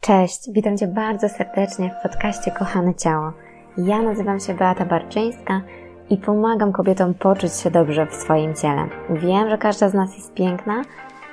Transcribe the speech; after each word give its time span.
Cześć, 0.00 0.50
witam 0.52 0.78
Cię 0.78 0.86
bardzo 0.86 1.28
serdecznie 1.28 1.90
w 1.90 2.02
podcaście 2.02 2.50
Kochane 2.50 2.94
Ciało. 2.94 3.32
Ja 3.78 4.02
nazywam 4.02 4.40
się 4.40 4.54
Beata 4.54 4.84
Barczyńska 4.84 5.62
i 6.10 6.16
pomagam 6.16 6.72
kobietom 6.72 7.14
poczuć 7.14 7.52
się 7.52 7.70
dobrze 7.70 8.06
w 8.06 8.14
swoim 8.14 8.54
ciele. 8.54 8.88
Wiem, 9.10 9.50
że 9.50 9.58
każda 9.58 9.88
z 9.88 9.94
nas 9.94 10.16
jest 10.16 10.34
piękna, 10.34 10.82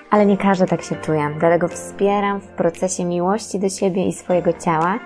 ale 0.10 0.26
nie 0.26 0.38
każda 0.38 0.66
tak 0.66 0.82
się 0.82 0.96
czuje. 0.96 1.36
Dlatego 1.40 1.68
wspieram 1.68 2.42
w 2.42 2.48
procesie 2.48 3.06
miłości 3.06 3.60
do 3.60 3.70
siebie 3.70 4.08
i 4.08 4.14
swojego 4.14 4.54
ciała, 4.54 5.00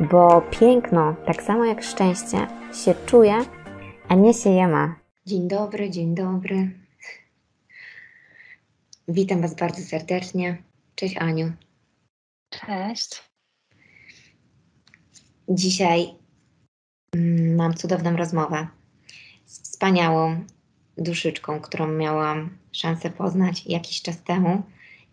bo 0.00 0.42
piękno, 0.60 1.14
tak 1.26 1.42
samo 1.42 1.64
jak 1.64 1.82
szczęście, 1.82 2.38
się 2.84 2.94
czuje, 3.06 3.34
a 4.08 4.14
nie 4.14 4.34
się 4.34 4.50
je 4.50 4.68
ma. 4.68 4.94
Dzień 5.26 5.48
dobry, 5.48 5.90
dzień 5.90 6.14
dobry. 6.14 6.70
Witam 9.08 9.40
Was 9.40 9.54
bardzo 9.54 9.82
serdecznie. 9.82 10.56
Cześć 10.94 11.16
Aniu. 11.16 11.52
Cześć. 12.60 13.22
Dzisiaj 15.48 16.14
mm, 17.14 17.56
mam 17.56 17.74
cudowną 17.74 18.16
rozmowę 18.16 18.66
z 19.44 19.62
wspaniałą 19.62 20.44
duszyczką, 20.98 21.60
którą 21.60 21.86
miałam 21.86 22.58
szansę 22.72 23.10
poznać 23.10 23.66
jakiś 23.66 24.02
czas 24.02 24.22
temu 24.22 24.62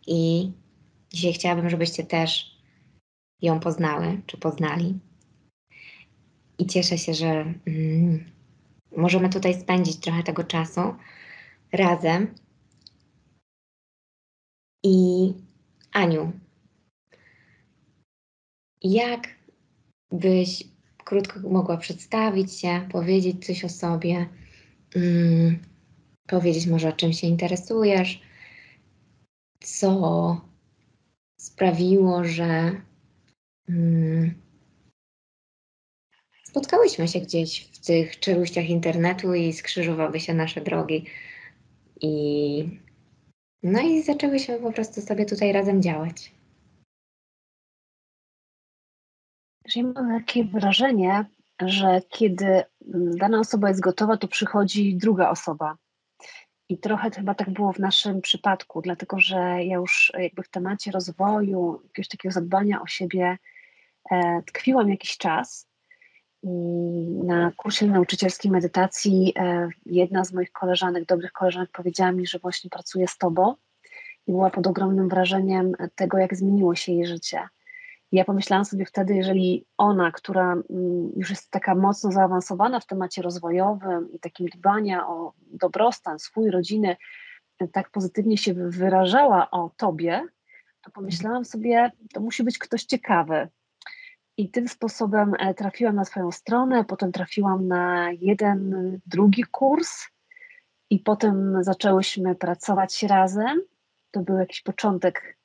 i 0.07 0.52
dzisiaj 1.13 1.33
chciałabym, 1.33 1.70
żebyście 1.70 2.03
też 2.03 2.57
ją 3.41 3.59
poznały, 3.59 4.21
czy 4.25 4.38
poznali. 4.38 4.99
I 6.58 6.66
cieszę 6.66 6.97
się, 6.97 7.13
że 7.13 7.53
mm, 7.67 8.31
możemy 8.97 9.30
tutaj 9.30 9.61
spędzić 9.61 9.97
trochę 9.99 10.23
tego 10.23 10.44
czasu 10.44 10.95
razem. 11.71 12.35
I 14.83 15.33
Aniu, 15.91 16.31
jak 18.83 19.27
byś 20.11 20.63
krótko 20.97 21.39
mogła 21.39 21.77
przedstawić 21.77 22.59
się, 22.59 22.88
powiedzieć 22.91 23.45
coś 23.45 23.66
o 23.66 23.69
sobie, 23.69 24.30
mm, 24.95 25.59
powiedzieć 26.27 26.67
może 26.67 26.89
o 26.89 26.94
czym 26.94 27.13
się 27.13 27.27
interesujesz, 27.27 28.21
co 29.59 30.41
sprawiło, 31.39 32.23
że 32.23 32.81
mm, 33.69 34.33
spotkałyśmy 36.43 37.08
się 37.08 37.19
gdzieś 37.19 37.69
w 37.73 37.86
tych 37.86 38.19
czeluściach 38.19 38.69
internetu 38.69 39.33
i 39.33 39.53
skrzyżowały 39.53 40.19
się 40.19 40.33
nasze 40.33 40.61
drogi. 40.61 41.05
I 42.02 42.80
no 43.64 43.81
i 43.81 44.03
zaczęłyśmy 44.03 44.59
po 44.59 44.71
prostu 44.71 45.02
sobie 45.02 45.25
tutaj 45.25 45.52
razem 45.52 45.81
działać. 45.81 46.39
Ja 49.75 49.84
mam 49.84 50.20
takie 50.20 50.45
wrażenie, 50.45 51.25
że 51.62 52.02
kiedy 52.09 52.64
dana 52.92 53.39
osoba 53.39 53.67
jest 53.67 53.81
gotowa, 53.81 54.17
to 54.17 54.28
przychodzi 54.28 54.95
druga 54.98 55.30
osoba. 55.30 55.76
I 56.70 56.78
trochę 56.78 57.11
chyba 57.11 57.34
tak 57.34 57.50
było 57.50 57.73
w 57.73 57.80
naszym 57.80 58.22
przypadku, 58.22 58.81
dlatego 58.81 59.20
że 59.20 59.38
ja 59.64 59.76
już 59.76 60.11
jakby 60.17 60.44
w 60.44 60.50
temacie 60.50 60.92
rozwoju, 60.92 61.81
jakiegoś 61.84 62.08
takiego 62.08 62.34
zadbania 62.34 62.81
o 62.81 62.88
siebie 62.88 63.38
e, 64.11 64.42
tkwiłam 64.45 64.89
jakiś 64.89 65.17
czas. 65.17 65.67
I 66.44 66.50
na 67.23 67.52
kursie 67.58 67.88
nauczycielskim 67.88 68.52
medytacji 68.52 69.33
e, 69.36 69.70
jedna 69.86 70.23
z 70.23 70.33
moich 70.33 70.52
koleżanek, 70.52 71.06
dobrych 71.06 71.31
koleżanek, 71.31 71.70
powiedziała 71.72 72.11
mi, 72.11 72.28
że 72.28 72.39
właśnie 72.39 72.70
pracuje 72.70 73.08
z 73.08 73.17
tobą 73.17 73.56
i 74.28 74.31
była 74.31 74.50
pod 74.50 74.67
ogromnym 74.67 75.09
wrażeniem 75.09 75.72
tego, 75.95 76.17
jak 76.17 76.36
zmieniło 76.36 76.76
się 76.76 76.92
jej 76.92 77.08
życie 77.08 77.50
ja 78.11 78.25
pomyślałam 78.25 78.65
sobie 78.65 78.85
wtedy, 78.85 79.15
jeżeli 79.15 79.65
ona, 79.77 80.11
która 80.11 80.53
mm, 80.53 81.11
już 81.15 81.29
jest 81.29 81.52
taka 81.52 81.75
mocno 81.75 82.11
zaawansowana 82.11 82.79
w 82.79 82.85
temacie 82.85 83.21
rozwojowym 83.21 84.11
i 84.13 84.19
takim 84.19 84.47
dbania 84.47 85.07
o 85.07 85.33
dobrostan 85.41 86.19
swój, 86.19 86.52
rodziny, 86.52 86.98
tak 87.71 87.89
pozytywnie 87.89 88.37
się 88.37 88.53
wyrażała 88.53 89.52
o 89.52 89.71
tobie, 89.77 90.27
to 90.81 90.92
pomyślałam 90.92 91.45
sobie, 91.45 91.92
to 92.14 92.19
musi 92.19 92.43
być 92.43 92.58
ktoś 92.58 92.83
ciekawy. 92.83 93.48
I 94.37 94.49
tym 94.49 94.67
sposobem 94.67 95.33
e, 95.39 95.53
trafiłam 95.53 95.95
na 95.95 96.05
swoją 96.05 96.31
stronę, 96.31 96.86
potem 96.86 97.11
trafiłam 97.11 97.67
na 97.67 98.11
jeden, 98.11 98.99
drugi 99.05 99.43
kurs 99.43 99.89
i 100.89 100.99
potem 100.99 101.64
zaczęłyśmy 101.64 102.36
pracować 102.36 103.03
razem. 103.03 103.61
To 104.11 104.19
był 104.19 104.37
jakiś 104.37 104.61
początek 104.61 105.37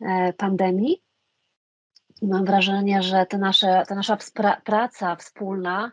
e, 0.00 0.32
pandemii. 0.32 1.07
Mam 2.22 2.44
wrażenie, 2.44 3.02
że 3.02 3.26
ta 3.26 3.38
nasza, 3.38 3.84
ta 3.84 3.94
nasza 3.94 4.18
praca 4.64 5.16
wspólna 5.16 5.92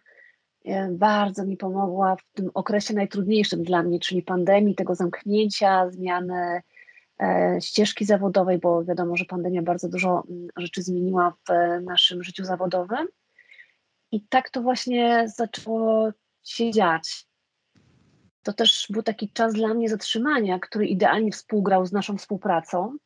e, 0.65 0.91
bardzo 0.91 1.45
mi 1.45 1.57
pomogła 1.57 2.15
w 2.15 2.33
tym 2.33 2.51
okresie 2.53 2.93
najtrudniejszym 2.93 3.63
dla 3.63 3.83
mnie, 3.83 3.99
czyli 3.99 4.23
pandemii, 4.23 4.75
tego 4.75 4.95
zamknięcia, 4.95 5.89
zmiany 5.91 6.61
e, 7.21 7.57
ścieżki 7.61 8.05
zawodowej, 8.05 8.59
bo 8.59 8.83
wiadomo, 8.83 9.17
że 9.17 9.25
pandemia 9.25 9.61
bardzo 9.61 9.89
dużo 9.89 10.23
mm, 10.29 10.47
rzeczy 10.57 10.81
zmieniła 10.81 11.33
w 11.49 11.83
naszym 11.83 12.23
życiu 12.23 12.43
zawodowym. 12.43 13.07
I 14.11 14.21
tak 14.21 14.49
to 14.49 14.61
właśnie 14.61 15.25
zaczęło 15.35 16.09
się 16.43 16.71
dziać. 16.71 17.27
To 18.43 18.53
też 18.53 18.87
był 18.89 19.03
taki 19.03 19.31
czas 19.31 19.53
dla 19.53 19.73
mnie 19.73 19.89
zatrzymania, 19.89 20.59
który 20.59 20.87
idealnie 20.87 21.31
współgrał 21.31 21.85
z 21.85 21.91
naszą 21.91 22.17
współpracą, 22.17 22.97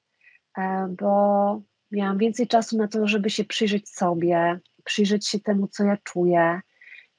e, 0.57 0.87
bo 0.99 1.61
miałam 1.91 2.17
więcej 2.17 2.47
czasu 2.47 2.77
na 2.77 2.87
to, 2.87 3.07
żeby 3.07 3.29
się 3.29 3.43
przyjrzeć 3.43 3.89
sobie, 3.89 4.59
przyjrzeć 4.83 5.27
się 5.27 5.39
temu, 5.39 5.67
co 5.67 5.83
ja 5.83 5.97
czuję, 6.03 6.61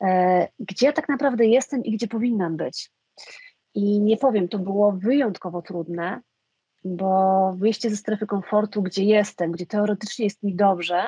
e, 0.03 0.49
gdzie 0.59 0.87
ja 0.87 0.93
tak 0.93 1.09
naprawdę 1.09 1.47
jestem 1.47 1.85
i 1.85 1.93
gdzie 1.93 2.09
powinnam 2.09 2.57
być. 2.57 2.91
I 3.75 4.01
nie 4.01 4.17
powiem, 4.17 4.49
to 4.49 4.59
było 4.59 4.93
wyjątkowo 4.93 5.63
trudne, 5.63 6.21
bo 6.85 7.53
wyjście 7.59 7.91
ze 7.91 7.97
strefy 7.97 8.27
komfortu, 8.27 8.83
gdzie 8.83 9.05
jestem, 9.05 9.53
gdzie 9.53 9.67
teoretycznie 9.67 10.25
jest 10.25 10.43
mi 10.43 10.57
dobrze, 10.57 11.03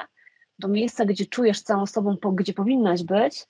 do 0.58 0.68
miejsca, 0.68 1.04
gdzie 1.04 1.26
czujesz 1.26 1.62
całą 1.62 1.86
sobą, 1.86 2.16
gdzie 2.34 2.52
powinnaś 2.52 3.02
być, 3.02 3.46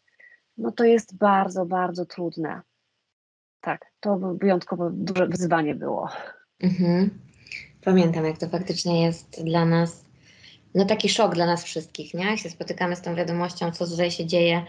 no 0.57 0.73
to 0.73 0.85
jest 0.85 1.17
bardzo, 1.17 1.67
bardzo 1.67 2.07
trudne. 2.07 2.61
Tak, 3.61 3.87
to 4.01 4.19
wyjątkowo 4.19 4.91
duże 4.91 5.27
wyzwanie 5.27 5.75
było. 5.75 6.09
Mhm. 6.61 7.11
Pamiętam, 7.85 8.25
jak 8.25 8.39
to 8.39 8.49
faktycznie 8.49 9.03
jest 9.03 9.45
dla 9.45 9.65
nas, 9.65 10.02
no 10.75 10.85
taki 10.85 11.09
szok 11.09 11.35
dla 11.35 11.47
nas 11.47 11.65
wszystkich, 11.65 12.15
nie? 12.15 12.25
Jak 12.25 12.39
się 12.39 12.51
spotykamy 12.51 12.97
z 12.97 13.03
tą 13.03 13.15
wiadomością, 13.15 13.73
co 13.73 13.87
tutaj 13.87 14.11
się 14.11 14.27
dzieje, 14.27 14.63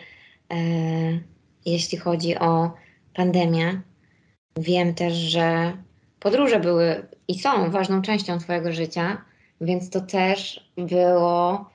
e, 0.51 0.55
jeśli 1.65 1.97
chodzi 1.97 2.39
o 2.39 2.71
pandemię. 3.13 3.81
Wiem 4.57 4.93
też, 4.93 5.13
że 5.13 5.77
podróże 6.19 6.59
były 6.59 7.07
i 7.27 7.39
są 7.39 7.71
ważną 7.71 8.01
częścią 8.01 8.39
Twojego 8.39 8.73
życia, 8.73 9.25
więc 9.61 9.89
to 9.89 10.01
też 10.01 10.69
było 10.77 11.69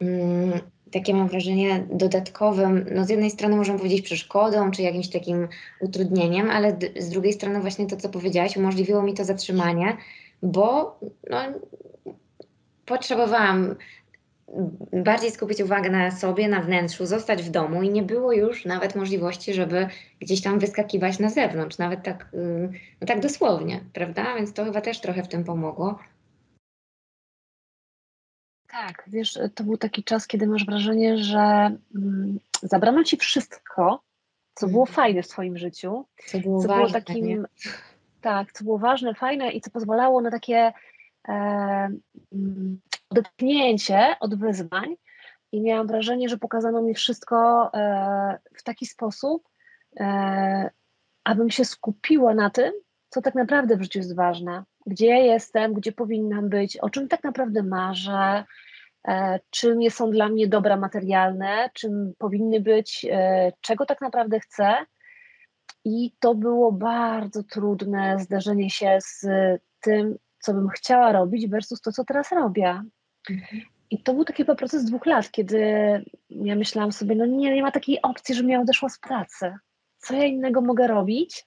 mm, 0.00 0.60
takie, 0.92 1.14
mam 1.14 1.28
wrażenie, 1.28 1.86
dodatkowym, 1.92 2.86
no 2.94 3.04
z 3.04 3.08
jednej 3.08 3.30
strony 3.30 3.56
możemy 3.56 3.78
powiedzieć 3.78 4.02
przeszkodą, 4.02 4.70
czy 4.70 4.82
jakimś 4.82 5.08
takim 5.08 5.48
utrudnieniem, 5.80 6.50
ale 6.50 6.78
z 6.98 7.08
drugiej 7.08 7.32
strony 7.32 7.60
właśnie 7.60 7.86
to, 7.86 7.96
co 7.96 8.08
powiedziałaś, 8.08 8.56
umożliwiło 8.56 9.02
mi 9.02 9.14
to 9.14 9.24
zatrzymanie 9.24 9.96
bo 10.42 10.98
no, 11.30 11.38
potrzebowałam 12.86 13.74
bardziej 14.92 15.30
skupić 15.30 15.60
uwagę 15.60 15.90
na 15.90 16.10
sobie, 16.10 16.48
na 16.48 16.60
wnętrzu, 16.60 17.06
zostać 17.06 17.42
w 17.42 17.50
domu 17.50 17.82
i 17.82 17.90
nie 17.90 18.02
było 18.02 18.32
już 18.32 18.64
nawet 18.64 18.94
możliwości, 18.94 19.54
żeby 19.54 19.88
gdzieś 20.20 20.42
tam 20.42 20.58
wyskakiwać 20.58 21.18
na 21.18 21.30
zewnątrz, 21.30 21.78
nawet 21.78 22.02
tak, 22.02 22.28
y, 22.34 22.68
no 23.00 23.06
tak 23.06 23.20
dosłownie, 23.20 23.80
prawda? 23.92 24.34
Więc 24.34 24.52
to 24.52 24.64
chyba 24.64 24.80
też 24.80 25.00
trochę 25.00 25.22
w 25.22 25.28
tym 25.28 25.44
pomogło. 25.44 25.98
Tak, 28.68 29.04
wiesz, 29.06 29.38
to 29.54 29.64
był 29.64 29.76
taki 29.76 30.04
czas, 30.04 30.26
kiedy 30.26 30.46
masz 30.46 30.66
wrażenie, 30.66 31.18
że 31.18 31.76
mm, 31.94 32.38
zabrano 32.62 33.04
ci 33.04 33.16
wszystko, 33.16 34.02
co 34.54 34.66
było 34.66 34.82
mhm. 34.82 34.94
fajne 34.94 35.22
w 35.22 35.26
swoim 35.26 35.58
życiu, 35.58 36.04
co 36.26 36.38
było, 36.38 36.62
co 36.62 36.68
ważne, 36.68 37.00
było 37.00 37.04
takim 37.04 37.46
tak, 38.20 38.52
co 38.52 38.64
było 38.64 38.78
ważne, 38.78 39.14
fajne 39.14 39.50
i 39.50 39.60
co 39.60 39.70
pozwalało 39.70 40.20
na 40.20 40.30
takie 40.30 40.72
odetchnięcie 43.10 44.16
od 44.20 44.38
wyzwań. 44.38 44.96
I 45.52 45.60
miałam 45.60 45.86
wrażenie, 45.86 46.28
że 46.28 46.38
pokazano 46.38 46.82
mi 46.82 46.94
wszystko 46.94 47.70
e, 47.74 48.38
w 48.56 48.62
taki 48.62 48.86
sposób, 48.86 49.48
e, 50.00 50.70
abym 51.24 51.50
się 51.50 51.64
skupiła 51.64 52.34
na 52.34 52.50
tym, 52.50 52.72
co 53.08 53.22
tak 53.22 53.34
naprawdę 53.34 53.76
w 53.76 53.82
życiu 53.82 53.98
jest 53.98 54.16
ważne. 54.16 54.64
Gdzie 54.86 55.06
jestem, 55.06 55.74
gdzie 55.74 55.92
powinnam 55.92 56.48
być, 56.48 56.76
o 56.76 56.90
czym 56.90 57.08
tak 57.08 57.24
naprawdę 57.24 57.62
marzę, 57.62 58.44
e, 59.08 59.40
czym 59.50 59.90
są 59.90 60.10
dla 60.10 60.28
mnie 60.28 60.48
dobra 60.48 60.76
materialne, 60.76 61.70
czym 61.74 62.12
powinny 62.18 62.60
być, 62.60 63.06
czego 63.60 63.86
tak 63.86 64.00
naprawdę 64.00 64.40
chcę 64.40 64.76
i 65.84 66.12
to 66.20 66.34
było 66.34 66.72
bardzo 66.72 67.42
trudne 67.42 68.18
zderzenie 68.18 68.70
się 68.70 68.98
z 69.00 69.26
tym, 69.80 70.18
co 70.46 70.54
bym 70.54 70.68
chciała 70.68 71.12
robić, 71.12 71.48
versus 71.48 71.80
to, 71.80 71.92
co 71.92 72.04
teraz 72.04 72.32
robię. 72.32 72.82
Mhm. 73.30 73.62
I 73.90 74.02
to 74.02 74.14
był 74.14 74.24
taki 74.24 74.42
chyba 74.42 74.54
proces 74.54 74.84
dwóch 74.84 75.06
lat, 75.06 75.30
kiedy 75.30 75.60
ja 76.30 76.54
myślałam 76.54 76.92
sobie, 76.92 77.14
no 77.14 77.26
nie, 77.26 77.54
nie 77.54 77.62
ma 77.62 77.70
takiej 77.70 78.02
opcji, 78.02 78.34
żebym 78.34 78.50
ja 78.50 78.60
odeszła 78.60 78.88
z 78.88 78.98
pracy. 78.98 79.54
Co 79.98 80.14
ja 80.14 80.24
innego 80.24 80.60
mogę 80.60 80.86
robić? 80.86 81.46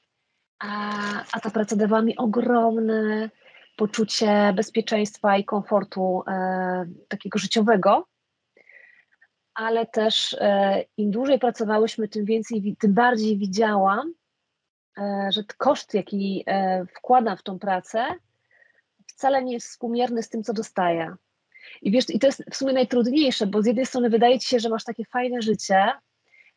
A, 0.59 0.91
a 1.31 1.39
ta 1.39 1.49
praca 1.49 1.75
dawała 1.75 2.01
mi 2.01 2.17
ogromne 2.17 3.29
poczucie 3.77 4.53
bezpieczeństwa 4.55 5.37
i 5.37 5.45
komfortu 5.45 6.23
e, 6.27 6.85
takiego 7.07 7.39
życiowego. 7.39 8.07
Ale 9.53 9.85
też 9.85 10.35
e, 10.39 10.83
im 10.97 11.11
dłużej 11.11 11.39
pracowałyśmy, 11.39 12.07
tym 12.07 12.25
więcej, 12.25 12.75
tym 12.79 12.93
bardziej 12.93 13.37
widziałam, 13.37 14.13
e, 14.97 15.29
że 15.31 15.43
koszt, 15.57 15.93
jaki 15.93 16.43
e, 16.47 16.85
wkładam 16.85 17.37
w 17.37 17.43
tą 17.43 17.59
pracę, 17.59 18.05
wcale 19.19 19.43
nie 19.43 19.53
jest 19.53 19.67
współmierny 19.67 20.23
z 20.23 20.29
tym, 20.29 20.43
co 20.43 20.53
dostaję. 20.53 21.15
I 21.81 21.91
wiesz, 21.91 22.09
i 22.09 22.19
to 22.19 22.27
jest 22.27 22.43
w 22.51 22.55
sumie 22.55 22.73
najtrudniejsze, 22.73 23.47
bo 23.47 23.61
z 23.61 23.65
jednej 23.65 23.85
strony 23.85 24.09
wydaje 24.09 24.39
ci 24.39 24.47
się, 24.47 24.59
że 24.59 24.69
masz 24.69 24.83
takie 24.83 25.05
fajne 25.05 25.41
życie, 25.41 25.91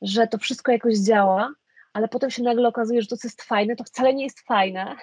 że 0.03 0.27
to 0.27 0.39
wszystko 0.39 0.73
jakoś 0.73 0.99
działa, 0.99 1.55
ale 1.93 2.09
potem 2.09 2.31
się 2.31 2.43
nagle 2.43 2.69
okazuje, 2.69 3.03
że 3.03 3.09
to, 3.09 3.17
co 3.17 3.29
jest 3.29 3.43
fajne, 3.43 3.77
to 3.77 3.85
wcale 3.85 4.15
nie 4.15 4.25
jest 4.25 4.41
fajne. 4.41 4.97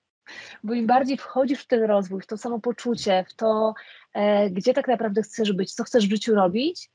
Bo 0.64 0.74
im 0.74 0.86
bardziej 0.86 1.16
wchodzisz 1.16 1.62
w 1.62 1.66
ten 1.66 1.82
rozwój, 1.82 2.20
w 2.20 2.26
to 2.26 2.36
samopoczucie, 2.36 3.24
w 3.28 3.34
to, 3.34 3.74
e, 4.14 4.50
gdzie 4.50 4.74
tak 4.74 4.88
naprawdę 4.88 5.22
chcesz 5.22 5.52
być, 5.52 5.74
co 5.74 5.84
chcesz 5.84 6.06
w 6.06 6.10
życiu 6.10 6.34
robić, 6.34 6.90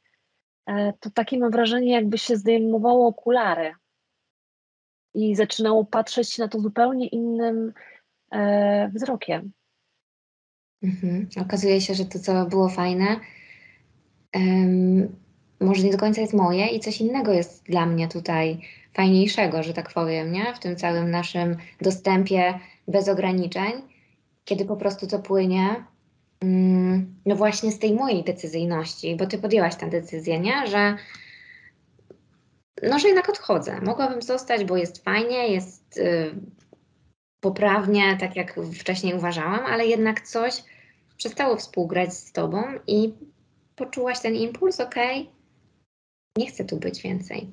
e, 0.65 0.93
to 0.99 1.09
takie 1.09 1.39
mam 1.39 1.51
wrażenie, 1.51 1.91
jakby 1.91 2.17
się 2.17 2.37
zdejmowało 2.37 3.07
okulary 3.07 3.75
i 5.13 5.35
zaczynało 5.35 5.85
patrzeć 5.85 6.37
na 6.37 6.47
to 6.47 6.59
zupełnie 6.59 7.07
innym 7.07 7.73
e, 8.31 8.89
wzrokiem. 8.89 9.53
Mhm. 10.83 11.27
Okazuje 11.41 11.81
się, 11.81 11.93
że 11.93 12.05
to, 12.05 12.19
co 12.19 12.45
było 12.45 12.69
fajne, 12.69 13.19
um, 14.35 15.15
może 15.59 15.83
nie 15.83 15.91
do 15.91 15.97
końca 15.97 16.21
jest 16.21 16.33
moje 16.33 16.67
i 16.67 16.79
coś 16.79 17.01
innego 17.01 17.33
jest 17.33 17.63
dla 17.63 17.85
mnie 17.85 18.07
tutaj 18.07 18.59
fajniejszego, 18.93 19.63
że 19.63 19.73
tak 19.73 19.93
powiem, 19.93 20.31
nie? 20.31 20.53
W 20.55 20.59
tym 20.59 20.75
całym 20.75 21.11
naszym 21.11 21.57
dostępie 21.81 22.59
bez 22.87 23.09
ograniczeń, 23.09 23.71
kiedy 24.45 24.65
po 24.65 24.77
prostu 24.77 25.07
to 25.07 25.19
płynie, 25.19 25.83
um, 26.41 27.15
no 27.25 27.35
właśnie 27.35 27.71
z 27.71 27.79
tej 27.79 27.93
mojej 27.93 28.23
decyzyjności, 28.23 29.15
bo 29.15 29.25
ty 29.25 29.37
podjęłaś 29.37 29.75
tę 29.75 29.89
decyzję, 29.89 30.39
nie? 30.39 30.67
Że 30.67 30.97
no, 32.83 32.99
że 32.99 33.07
jednak 33.07 33.29
odchodzę. 33.29 33.81
Mogłabym 33.81 34.21
zostać, 34.21 34.65
bo 34.65 34.77
jest 34.77 35.03
fajnie, 35.03 35.47
jest 35.47 35.97
y, 35.97 36.35
poprawnie, 37.39 38.17
tak 38.19 38.35
jak 38.35 38.55
wcześniej 38.79 39.13
uważałam, 39.13 39.65
ale 39.65 39.85
jednak 39.85 40.21
coś 40.21 40.63
przestało 41.23 41.57
współgrać 41.57 42.13
z 42.13 42.31
tobą 42.31 42.63
i 42.87 43.13
poczułaś 43.75 44.19
ten 44.19 44.35
impuls, 44.35 44.79
okej, 44.79 45.21
okay, 45.21 45.33
nie 46.37 46.47
chcę 46.47 46.65
tu 46.65 46.77
być 46.77 47.01
więcej. 47.01 47.51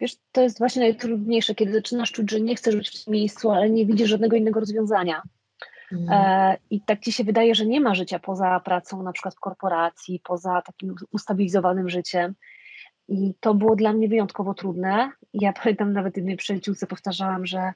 Wiesz, 0.00 0.16
to 0.32 0.42
jest 0.42 0.58
właśnie 0.58 0.82
najtrudniejsze, 0.82 1.54
kiedy 1.54 1.72
zaczynasz 1.72 2.12
czuć, 2.12 2.30
że 2.30 2.40
nie 2.40 2.56
chcesz 2.56 2.76
być 2.76 2.88
w 2.88 3.04
tym 3.04 3.12
miejscu, 3.14 3.50
ale 3.50 3.70
nie 3.70 3.86
widzisz 3.86 4.08
żadnego 4.08 4.36
innego 4.36 4.60
rozwiązania. 4.60 5.22
Mm. 5.92 6.08
E, 6.10 6.56
I 6.70 6.80
tak 6.80 7.00
ci 7.00 7.12
się 7.12 7.24
wydaje, 7.24 7.54
że 7.54 7.66
nie 7.66 7.80
ma 7.80 7.94
życia 7.94 8.18
poza 8.18 8.60
pracą, 8.60 9.02
na 9.02 9.12
przykład 9.12 9.34
w 9.34 9.40
korporacji, 9.40 10.20
poza 10.24 10.62
takim 10.62 10.94
ustabilizowanym 11.10 11.88
życiem. 11.88 12.34
I 13.08 13.34
to 13.40 13.54
było 13.54 13.76
dla 13.76 13.92
mnie 13.92 14.08
wyjątkowo 14.08 14.54
trudne. 14.54 15.10
Ja 15.34 15.52
pamiętam 15.52 15.92
nawet 15.92 16.16
jednej 16.16 16.36
przyjaciółce 16.36 16.86
powtarzałam, 16.86 17.46
że 17.46 17.72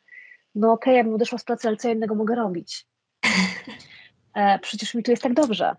no 0.54 0.72
okej, 0.72 0.92
okay, 0.92 0.94
ja 0.94 1.04
bym 1.04 1.14
odeszła 1.14 1.38
z 1.38 1.44
pracy, 1.44 1.68
ale 1.68 1.76
co 1.76 1.88
innego 1.88 2.14
mogę 2.14 2.34
robić? 2.34 2.86
E, 4.36 4.58
przecież 4.58 4.94
mi 4.94 5.02
tu 5.02 5.10
jest 5.10 5.22
tak 5.22 5.34
dobrze. 5.34 5.76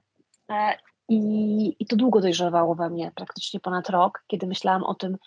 E, 0.52 0.78
I, 1.10 1.76
I 1.80 1.86
to 1.86 1.96
długo 1.96 2.22
dojrzewało 2.22 2.76
we 2.76 2.90
mnie, 2.90 3.12
praktycznie 3.16 3.60
ponad 3.60 3.90
rok, 3.90 4.24
kiedy 4.28 4.48
myślałam 4.48 4.84
o 4.84 4.94
tym, 4.94 5.18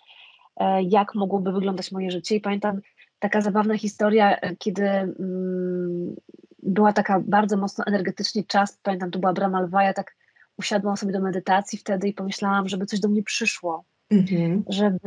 e, 0.57 0.83
jak 0.83 1.15
mogłoby 1.15 1.51
wyglądać 1.51 1.91
moje 1.91 2.11
życie. 2.11 2.35
I 2.35 2.41
pamiętam 2.41 2.81
taka 3.19 3.41
zabawna 3.41 3.77
historia, 3.77 4.37
kiedy 4.59 4.87
mm, 4.89 6.15
była 6.63 6.93
taka 6.93 7.19
bardzo 7.19 7.57
mocno 7.57 7.83
energetycznie 7.87 8.43
czas, 8.43 8.79
pamiętam, 8.83 9.11
to 9.11 9.19
była 9.19 9.33
brama 9.33 9.61
lwa, 9.61 9.83
ja 9.83 9.93
tak 9.93 10.15
usiadłam 10.57 10.97
sobie 10.97 11.13
do 11.13 11.21
medytacji 11.21 11.77
wtedy 11.79 12.07
i 12.07 12.13
pomyślałam, 12.13 12.69
żeby 12.69 12.85
coś 12.85 12.99
do 12.99 13.09
mnie 13.09 13.23
przyszło, 13.23 13.83
mhm. 14.09 14.63
żeby 14.69 14.99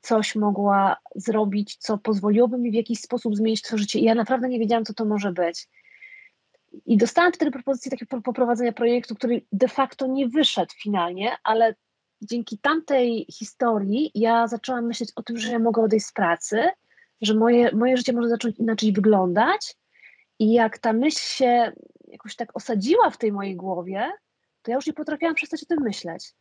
coś 0.00 0.34
mogła 0.34 0.96
zrobić, 1.14 1.76
co 1.76 1.98
pozwoliłoby 1.98 2.58
mi 2.58 2.70
w 2.70 2.74
jakiś 2.74 3.00
sposób 3.00 3.36
zmienić 3.36 3.62
to 3.62 3.78
życie. 3.78 3.98
I 3.98 4.04
ja 4.04 4.14
naprawdę 4.14 4.48
nie 4.48 4.58
wiedziałam, 4.58 4.84
co 4.84 4.94
to 4.94 5.04
może 5.04 5.32
być. 5.32 5.68
I 6.86 6.96
dostałam 6.96 7.32
wtedy 7.32 7.50
propozycję 7.50 7.90
takiego 7.90 8.22
poprowadzenia 8.22 8.72
projektu, 8.72 9.14
który 9.14 9.42
de 9.52 9.68
facto 9.68 10.06
nie 10.06 10.28
wyszedł 10.28 10.72
finalnie, 10.82 11.36
ale 11.44 11.74
dzięki 12.22 12.58
tamtej 12.58 13.26
historii 13.32 14.10
ja 14.14 14.48
zaczęłam 14.48 14.86
myśleć 14.86 15.12
o 15.16 15.22
tym, 15.22 15.38
że 15.38 15.52
ja 15.52 15.58
mogę 15.58 15.82
odejść 15.82 16.06
z 16.06 16.12
pracy, 16.12 16.62
że 17.20 17.34
moje, 17.34 17.72
moje 17.72 17.96
życie 17.96 18.12
może 18.12 18.28
zacząć 18.28 18.58
inaczej 18.58 18.92
wyglądać. 18.92 19.76
I 20.38 20.52
jak 20.52 20.78
ta 20.78 20.92
myśl 20.92 21.18
się 21.18 21.72
jakoś 22.08 22.36
tak 22.36 22.56
osadziła 22.56 23.10
w 23.10 23.18
tej 23.18 23.32
mojej 23.32 23.56
głowie, 23.56 24.10
to 24.62 24.70
ja 24.70 24.74
już 24.74 24.86
nie 24.86 24.92
potrafiłam 24.92 25.34
przestać 25.34 25.62
o 25.62 25.66
tym 25.66 25.82
myśleć. 25.82 26.34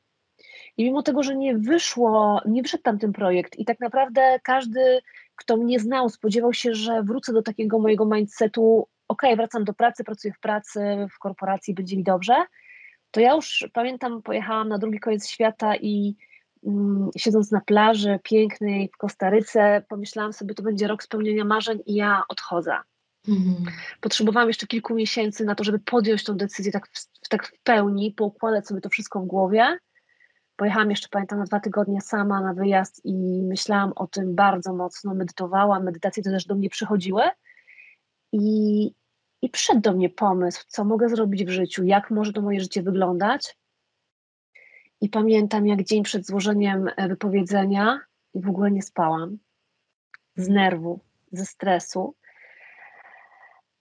I 0.77 0.83
mimo 0.83 1.03
tego, 1.03 1.23
że 1.23 1.35
nie 1.35 1.57
wyszło, 1.57 2.41
nie 2.45 2.61
wyszedł 2.61 2.83
tam 2.83 2.99
ten 2.99 3.13
projekt 3.13 3.59
i 3.59 3.65
tak 3.65 3.79
naprawdę 3.79 4.39
każdy, 4.43 5.01
kto 5.35 5.57
mnie 5.57 5.79
znał, 5.79 6.09
spodziewał 6.09 6.53
się, 6.53 6.73
że 6.73 7.03
wrócę 7.03 7.33
do 7.33 7.41
takiego 7.41 7.79
mojego 7.79 8.05
mindsetu 8.05 8.87
ok, 9.07 9.21
wracam 9.35 9.63
do 9.63 9.73
pracy, 9.73 10.03
pracuję 10.03 10.33
w 10.33 10.39
pracy, 10.39 11.07
w 11.15 11.19
korporacji, 11.19 11.73
będzie 11.73 11.97
mi 11.97 12.03
dobrze, 12.03 12.35
to 13.11 13.19
ja 13.21 13.33
już 13.33 13.67
pamiętam, 13.73 14.21
pojechałam 14.21 14.69
na 14.69 14.77
drugi 14.77 14.99
koniec 14.99 15.27
świata 15.27 15.75
i 15.75 16.15
mm, 16.65 17.09
siedząc 17.17 17.51
na 17.51 17.61
plaży 17.61 18.19
pięknej 18.23 18.89
w 18.93 18.97
Kostaryce, 18.97 19.83
pomyślałam 19.89 20.33
sobie, 20.33 20.55
to 20.55 20.63
będzie 20.63 20.87
rok 20.87 21.03
spełnienia 21.03 21.45
marzeń 21.45 21.79
i 21.85 21.95
ja 21.95 22.23
odchodzę. 22.29 22.77
Mhm. 23.27 23.55
Potrzebowałam 24.01 24.47
jeszcze 24.47 24.67
kilku 24.67 24.95
miesięcy 24.95 25.45
na 25.45 25.55
to, 25.55 25.63
żeby 25.63 25.79
podjąć 25.79 26.23
tą 26.23 26.37
decyzję 26.37 26.71
tak 26.71 26.87
w, 26.87 27.27
tak 27.29 27.47
w 27.47 27.59
pełni, 27.63 28.11
poukładać 28.11 28.67
sobie 28.67 28.81
to 28.81 28.89
wszystko 28.89 29.19
w 29.19 29.25
głowie. 29.25 29.77
Pojechałam 30.55 30.89
jeszcze, 30.89 31.07
pamiętam, 31.11 31.39
na 31.39 31.45
dwa 31.45 31.59
tygodnie 31.59 32.01
sama 32.01 32.41
na 32.41 32.53
wyjazd 32.53 33.05
i 33.05 33.13
myślałam 33.43 33.93
o 33.95 34.07
tym 34.07 34.35
bardzo 34.35 34.73
mocno, 34.73 35.13
medytowałam, 35.13 35.83
medytacje 35.83 36.23
to 36.23 36.29
też 36.29 36.45
do 36.45 36.55
mnie 36.55 36.69
przychodziły. 36.69 37.23
I, 38.35 38.91
I 39.41 39.49
przyszedł 39.49 39.81
do 39.81 39.93
mnie 39.93 40.09
pomysł, 40.09 40.63
co 40.67 40.85
mogę 40.85 41.09
zrobić 41.09 41.45
w 41.45 41.49
życiu, 41.49 41.83
jak 41.83 42.11
może 42.11 42.33
to 42.33 42.41
moje 42.41 42.59
życie 42.59 42.83
wyglądać. 42.83 43.57
I 45.01 45.09
pamiętam, 45.09 45.67
jak 45.67 45.83
dzień 45.83 46.03
przed 46.03 46.25
złożeniem 46.25 46.89
e, 46.97 47.07
wypowiedzenia 47.07 47.99
i 48.33 48.41
w 48.41 48.49
ogóle 48.49 48.71
nie 48.71 48.81
spałam 48.81 49.37
z 50.35 50.49
nerwu, 50.49 50.99
ze 51.31 51.45
stresu. 51.45 52.15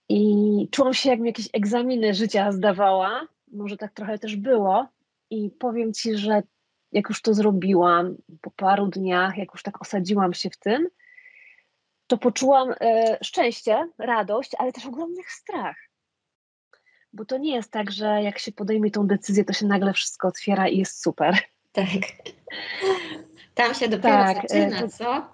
I 0.09 0.67
czułam 0.71 0.93
się, 0.93 1.09
jakbym 1.09 1.25
jakieś 1.25 1.49
egzaminy 1.53 2.13
życia 2.13 2.51
zdawała. 2.51 3.27
Może 3.51 3.77
tak 3.77 3.93
trochę 3.93 4.19
też 4.19 4.35
było. 4.35 4.87
I 5.29 5.49
powiem 5.49 5.93
ci, 5.93 6.17
że 6.17 6.43
jak 6.91 7.09
już 7.09 7.21
to 7.21 7.33
zrobiłam 7.33 8.15
po 8.41 8.51
paru 8.51 8.87
dniach, 8.87 9.37
jak 9.37 9.51
już 9.53 9.63
tak 9.63 9.81
osadziłam 9.81 10.33
się 10.33 10.49
w 10.49 10.57
tym, 10.57 10.87
to 12.07 12.17
poczułam 12.17 12.73
e, 12.81 13.17
szczęście, 13.23 13.89
radość, 13.97 14.51
ale 14.57 14.71
też 14.71 14.85
ogromny 14.85 15.21
strach. 15.27 15.75
Bo 17.13 17.25
to 17.25 17.37
nie 17.37 17.55
jest 17.55 17.71
tak, 17.71 17.91
że 17.91 18.23
jak 18.23 18.39
się 18.39 18.51
podejmie 18.51 18.91
tą 18.91 19.07
decyzję, 19.07 19.45
to 19.45 19.53
się 19.53 19.65
nagle 19.65 19.93
wszystko 19.93 20.27
otwiera 20.27 20.67
i 20.67 20.77
jest 20.77 21.03
super. 21.03 21.37
Tak. 21.71 21.87
Tam 23.53 23.73
się 23.73 23.87
dopiero 23.87 24.15
tak, 24.15 24.37
e, 24.37 24.47
zaczyna, 24.47 24.81
to, 24.81 24.87
co? 24.89 25.27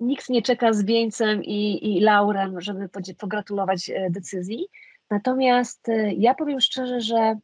Nikt 0.00 0.28
nie 0.28 0.42
czeka 0.42 0.72
z 0.72 0.84
wieńcem 0.84 1.44
i, 1.44 1.96
i 1.96 2.00
laurem, 2.00 2.60
żeby 2.60 2.88
pogratulować 3.18 3.90
e, 3.90 4.10
decyzji. 4.10 4.68
Natomiast 5.10 5.88
e, 5.88 6.12
ja 6.12 6.34
powiem 6.34 6.60
szczerze, 6.60 7.00
że, 7.00 7.38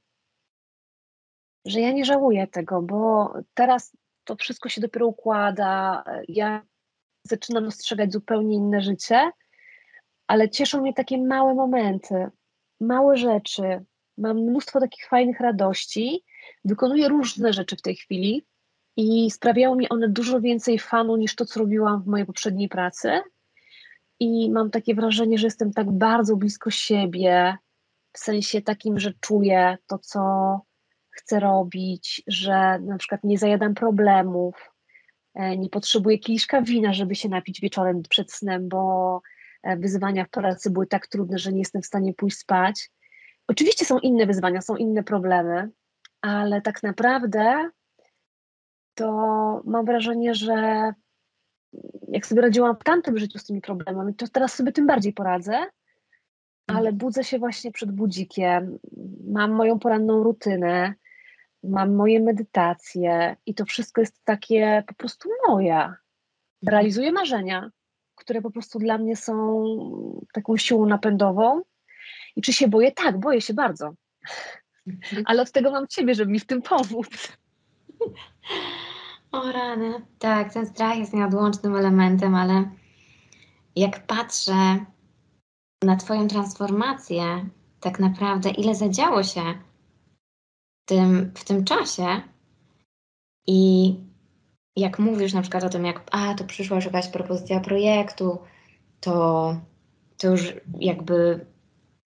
że 1.65 1.81
ja 1.81 1.93
nie 1.93 2.05
żałuję 2.05 2.47
tego, 2.47 2.83
bo 2.83 3.33
teraz 3.55 3.97
to 4.25 4.37
wszystko 4.37 4.69
się 4.69 4.81
dopiero 4.81 5.07
układa. 5.07 6.05
Ja 6.29 6.63
zaczynam 7.25 7.65
dostrzegać 7.65 8.13
zupełnie 8.13 8.57
inne 8.57 8.83
życie, 8.83 9.31
ale 10.27 10.51
cieszą 10.51 10.81
mnie 10.81 10.95
takie 10.95 11.19
małe 11.19 11.55
momenty, 11.55 12.31
małe 12.81 13.17
rzeczy. 13.17 13.85
Mam 14.19 14.37
mnóstwo 14.37 14.81
takich 14.81 15.09
fajnych 15.09 15.41
radości, 15.41 16.25
wykonuję 16.65 17.09
różne 17.09 17.53
rzeczy 17.53 17.77
w 17.77 17.83
tej 17.83 17.97
chwili 17.97 18.47
i 18.97 19.31
sprawiają 19.31 19.75
mi 19.75 19.89
one 19.89 20.09
dużo 20.09 20.41
więcej 20.41 20.79
fanu 20.79 21.17
niż 21.17 21.35
to, 21.35 21.45
co 21.45 21.61
robiłam 21.61 22.03
w 22.03 22.07
mojej 22.07 22.27
poprzedniej 22.27 22.69
pracy. 22.69 23.21
I 24.21 24.51
mam 24.51 24.71
takie 24.71 24.95
wrażenie, 24.95 25.39
że 25.39 25.47
jestem 25.47 25.73
tak 25.73 25.91
bardzo 25.91 26.37
blisko 26.37 26.71
siebie, 26.71 27.57
w 28.13 28.19
sensie 28.19 28.63
takim, 28.63 28.99
że 28.99 29.13
czuję 29.21 29.79
to, 29.87 29.99
co 29.99 30.21
chcę 31.11 31.41
robić, 31.41 32.23
że 32.27 32.79
na 32.79 32.99
przykład 32.99 33.25
nie 33.25 33.39
zajadam 33.39 33.75
problemów, 33.75 34.72
nie 35.35 35.69
potrzebuję 35.69 36.19
kieliszka 36.19 36.63
wina, 36.63 36.93
żeby 36.93 37.15
się 37.15 37.29
napić 37.29 37.61
wieczorem 37.61 38.03
przed 38.09 38.33
snem, 38.33 38.69
bo 38.69 39.23
e, 39.63 39.77
wyzwania 39.77 40.25
w 40.25 40.31
pracy 40.31 40.71
były 40.71 40.87
tak 40.87 41.07
trudne, 41.07 41.39
że 41.39 41.53
nie 41.53 41.59
jestem 41.59 41.83
w 41.83 41.87
stanie 41.87 42.15
pójść 42.15 42.39
spać. 42.39 42.91
oczywiście 43.49 43.85
są 43.85 43.99
inne 43.99 44.27
wyzwania, 44.27 44.61
są 44.61 44.77
inne 44.77 45.03
problemy, 45.03 45.71
ale 46.21 46.63
tak 46.63 46.83
naprawdę 46.83 47.71
to 48.95 49.07
mam 49.65 49.85
wrażenie, 49.85 50.35
że 50.35 50.93
jak 52.09 52.27
sobie 52.27 52.43
radziłam 52.43 52.77
w 52.77 52.85
tamtym 52.85 53.19
życiu 53.19 53.39
z 53.39 53.45
tymi 53.45 53.61
problemami, 53.61 54.15
to 54.15 54.27
teraz 54.29 54.55
sobie 54.55 54.73
tym 54.73 54.87
bardziej 54.87 55.13
poradzę, 55.13 55.59
ale 56.67 56.79
mhm. 56.79 56.97
budzę 56.97 57.25
się 57.25 57.39
właśnie 57.39 57.73
przed 57.73 57.93
budzikiem, 57.93 58.79
mam 59.25 59.53
moją 59.53 59.79
poranną 59.79 60.23
rutynę, 60.23 60.95
mam 61.63 61.95
moje 61.95 62.21
medytacje 62.21 63.37
i 63.47 63.55
to 63.55 63.65
wszystko 63.65 64.01
jest 64.01 64.25
takie 64.25 64.85
po 64.87 64.95
prostu 64.95 65.29
moje. 65.49 65.95
Realizuję 66.67 67.13
marzenia, 67.13 67.71
które 68.15 68.43
po 68.43 68.51
prostu 68.51 68.79
dla 68.79 68.99
mnie 68.99 69.17
są 69.17 69.65
taką 70.33 70.57
siłą 70.57 70.87
napędową. 70.87 71.63
I 72.37 72.43
czy 72.43 72.53
się 72.53 72.69
boję? 72.69 72.93
Tak, 72.93 73.21
boję 73.21 73.41
się 73.41 73.55
bardzo. 73.55 73.95
Mhm. 74.87 75.23
Ale 75.27 75.43
od 75.43 75.53
tego 75.53 75.71
mam 75.71 75.89
ciebie, 75.89 76.15
żeby 76.15 76.33
mi 76.33 76.41
w 76.41 76.47
tym 76.47 76.63
pomóc. 76.63 77.09
O 79.33 79.53
rany. 79.53 79.95
Tak, 80.19 80.53
ten 80.53 80.67
strach 80.67 80.99
jest 80.99 81.15
nieodłącznym 81.15 81.77
elementem, 81.77 82.35
ale 82.35 82.71
jak 83.77 84.07
patrzę 84.07 84.85
na 85.83 85.97
Twoją 85.97 86.29
transformację, 86.29 87.25
tak 87.81 88.01
naprawdę 88.01 88.51
ile 88.51 88.75
zadziało 88.75 89.23
się 89.23 89.41
tym, 90.85 91.33
w 91.35 91.45
tym 91.45 91.65
czasie 91.65 92.07
i 93.47 93.95
jak 94.77 94.99
mówisz 94.99 95.33
na 95.33 95.43
przykład 95.43 95.65
o 95.65 95.69
tym, 95.69 95.85
jak 95.85 96.03
a, 96.11 96.35
to 96.35 96.45
przyszła 96.45 96.77
już 96.77 96.85
jakaś 96.85 97.09
propozycja 97.09 97.61
projektu, 97.61 98.39
to, 99.01 99.57
to 100.19 100.31
już 100.31 100.55
jakby 100.81 101.47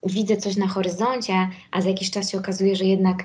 widzę 0.07 0.37
coś 0.37 0.57
na 0.57 0.69
horyzoncie, 0.69 1.49
a 1.71 1.81
za 1.81 1.89
jakiś 1.89 2.11
czas 2.11 2.31
się 2.31 2.39
okazuje, 2.39 2.77
że 2.77 2.85
jednak 2.85 3.25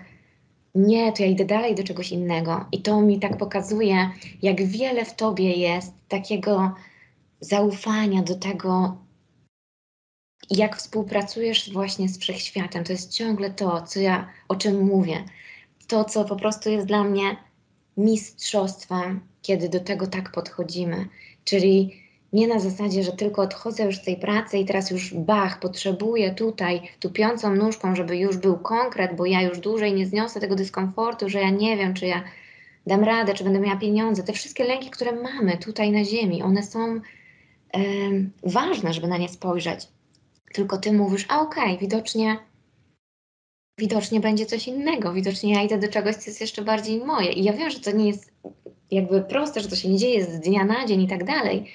nie, 0.75 1.12
to 1.12 1.24
ja 1.24 1.29
idę 1.29 1.46
dalej 1.46 1.75
do 1.75 1.84
czegoś 1.84 2.12
innego. 2.12 2.65
I 2.72 2.81
to 2.81 3.01
mi 3.01 3.20
tak 3.20 3.38
pokazuje, 3.38 4.10
jak 4.41 4.65
wiele 4.65 5.05
w 5.05 5.15
tobie 5.15 5.51
jest 5.51 5.93
takiego 6.08 6.75
zaufania 7.39 8.24
do 8.24 8.36
tego, 8.36 8.98
jak 10.51 10.77
współpracujesz 10.77 11.74
właśnie 11.74 12.10
z 12.10 12.20
wszechświatem. 12.20 12.84
To 12.84 12.91
jest 12.91 13.13
ciągle 13.13 13.50
to, 13.50 13.81
co 13.81 14.00
ja, 14.00 14.27
o 14.48 14.55
czym 14.55 14.86
mówię. 14.86 15.24
To, 15.88 16.03
co 16.03 16.25
po 16.25 16.36
prostu 16.36 16.70
jest 16.70 16.88
dla 16.88 17.03
mnie 17.03 17.38
mistrzostwem, 17.98 19.22
kiedy 19.41 19.70
do 19.70 19.79
tego 19.79 20.08
tak 20.08 20.31
podchodzimy. 20.31 21.05
Czyli 21.43 22.01
nie 22.34 22.48
na 22.48 22.60
zasadzie, 22.60 23.03
że 23.03 23.12
tylko 23.12 23.41
odchodzę 23.41 23.84
już 23.84 23.98
z 23.98 24.03
tej 24.03 24.17
pracy 24.17 24.58
i 24.58 24.65
teraz 24.65 24.91
już 24.91 25.13
bach, 25.13 25.60
potrzebuję 25.60 26.31
tutaj 26.31 26.81
tupiącą 27.00 27.55
nóżką, 27.55 27.96
żeby 27.96 28.17
już 28.17 28.38
był 28.38 28.58
konkret, 28.58 29.15
bo 29.15 29.25
ja 29.25 29.41
już 29.41 29.60
dłużej 29.60 29.93
nie 29.93 30.05
zniosę 30.05 30.39
tego 30.39 30.55
dyskomfortu, 30.55 31.29
że 31.29 31.39
ja 31.39 31.50
nie 31.50 31.77
wiem, 31.77 31.93
czy 31.93 32.05
ja 32.05 32.24
dam 32.88 33.03
radę, 33.03 33.34
czy 33.34 33.43
będę 33.43 33.60
miała 33.60 33.79
pieniądze. 33.79 34.24
Te 34.24 34.34
wszystkie 34.34 34.63
lęki, 34.63 34.89
które 34.89 35.12
mamy 35.12 35.58
tutaj 35.58 35.91
na 35.91 36.03
ziemi, 36.03 36.43
one 36.43 36.63
są 36.63 37.01
ważne, 38.43 38.93
żeby 38.93 39.08
na 39.08 39.17
nie 39.17 39.29
spojrzeć. 39.29 39.88
Tylko 40.53 40.77
ty 40.77 40.93
mówisz, 40.93 41.25
a 41.29 41.41
okej, 41.41 41.63
okay, 41.63 41.77
widocznie 41.77 42.38
widocznie 43.77 44.20
będzie 44.20 44.46
coś 44.46 44.67
innego, 44.67 45.13
widocznie 45.13 45.53
ja 45.53 45.63
idę 45.63 45.77
do 45.77 45.88
czegoś, 45.88 46.15
co 46.15 46.29
jest 46.29 46.41
jeszcze 46.41 46.62
bardziej 46.62 47.05
moje. 47.05 47.31
I 47.31 47.43
ja 47.43 47.53
wiem, 47.53 47.70
że 47.70 47.79
to 47.79 47.91
nie 47.91 48.08
jest 48.08 48.34
jakby 48.91 49.22
proste, 49.22 49.62
że 49.62 49.70
to 49.70 49.75
się 49.75 49.89
nie 49.89 49.98
dzieje 49.98 50.25
z 50.25 50.39
dnia 50.39 50.65
na 50.65 50.86
dzień 50.86 51.01
i 51.01 51.08
tak 51.08 51.24
dalej, 51.24 51.72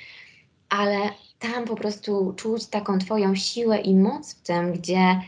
ale 0.69 0.97
tam 1.39 1.65
po 1.65 1.77
prostu 1.77 2.33
czuć 2.37 2.67
taką 2.67 2.99
Twoją 2.99 3.35
siłę 3.35 3.81
i 3.81 3.95
moc 3.95 4.35
w 4.35 4.43
tym, 4.43 4.73
gdzie 4.73 5.21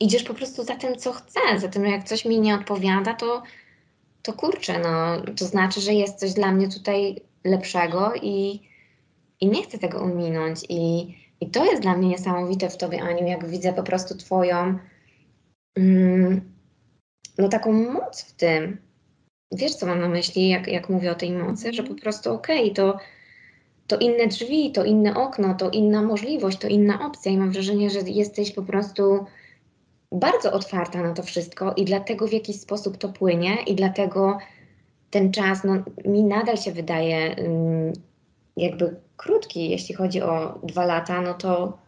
idziesz 0.00 0.22
po 0.22 0.34
prostu 0.34 0.64
za 0.64 0.76
tym, 0.76 0.96
co 0.96 1.12
chcę, 1.12 1.40
za 1.56 1.68
tym, 1.68 1.86
jak 1.86 2.04
coś 2.04 2.24
mi 2.24 2.40
nie 2.40 2.54
odpowiada, 2.54 3.14
to, 3.14 3.42
to 4.22 4.32
kurczę, 4.32 4.78
no, 4.78 5.22
to 5.36 5.44
znaczy, 5.44 5.80
że 5.80 5.94
jest 5.94 6.18
coś 6.18 6.32
dla 6.32 6.52
mnie 6.52 6.68
tutaj 6.68 7.20
lepszego 7.44 8.14
i, 8.14 8.60
i 9.40 9.46
nie 9.46 9.62
chcę 9.62 9.78
tego 9.78 10.00
ominąć. 10.00 10.60
I, 10.68 11.14
I 11.42 11.50
to 11.50 11.64
jest 11.64 11.82
dla 11.82 11.96
mnie 11.96 12.08
niesamowite 12.08 12.70
w 12.70 12.76
Tobie, 12.76 13.02
Aniu, 13.02 13.26
jak 13.26 13.46
widzę 13.46 13.72
po 13.72 13.82
prostu 13.82 14.16
Twoją 14.16 14.78
mm, 15.76 16.40
no 17.38 17.48
taką 17.48 17.72
moc 17.72 18.22
w 18.22 18.32
tym. 18.32 18.80
Wiesz, 19.52 19.74
co 19.74 19.86
mam 19.86 20.00
na 20.00 20.08
myśli, 20.08 20.48
jak, 20.48 20.68
jak 20.68 20.88
mówię 20.88 21.12
o 21.12 21.14
tej 21.14 21.32
mocy, 21.32 21.72
że 21.72 21.82
po 21.82 21.94
prostu 21.94 22.32
okej, 22.32 22.62
okay, 22.62 22.74
to 22.74 22.98
to 23.86 23.98
inne 23.98 24.26
drzwi, 24.26 24.72
to 24.72 24.84
inne 24.84 25.14
okno, 25.14 25.54
to 25.54 25.70
inna 25.70 26.02
możliwość, 26.02 26.58
to 26.58 26.68
inna 26.68 27.06
opcja 27.06 27.32
i 27.32 27.36
mam 27.36 27.50
wrażenie, 27.50 27.90
że 27.90 28.00
jesteś 28.00 28.52
po 28.52 28.62
prostu 28.62 29.26
bardzo 30.12 30.52
otwarta 30.52 31.02
na 31.02 31.14
to 31.14 31.22
wszystko 31.22 31.72
i 31.76 31.84
dlatego 31.84 32.28
w 32.28 32.32
jakiś 32.32 32.60
sposób 32.60 32.96
to 32.96 33.08
płynie 33.08 33.56
i 33.66 33.74
dlatego 33.74 34.38
ten 35.10 35.32
czas 35.32 35.64
no, 35.64 35.72
mi 36.04 36.24
nadal 36.24 36.56
się 36.56 36.72
wydaje 36.72 37.36
um, 37.38 37.92
jakby 38.56 38.96
krótki, 39.16 39.70
jeśli 39.70 39.94
chodzi 39.94 40.22
o 40.22 40.60
dwa 40.62 40.84
lata, 40.84 41.20
no 41.20 41.34
to, 41.34 41.78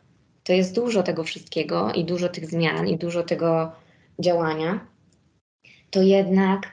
to 0.45 0.53
jest 0.53 0.75
dużo 0.75 1.03
tego 1.03 1.25
wszystkiego 1.25 1.93
i 1.93 2.05
dużo 2.05 2.29
tych 2.29 2.51
zmian 2.51 2.89
i 2.89 2.99
dużo 2.99 3.23
tego 3.23 3.73
działania, 4.19 4.87
to 5.91 6.03
jednak 6.03 6.73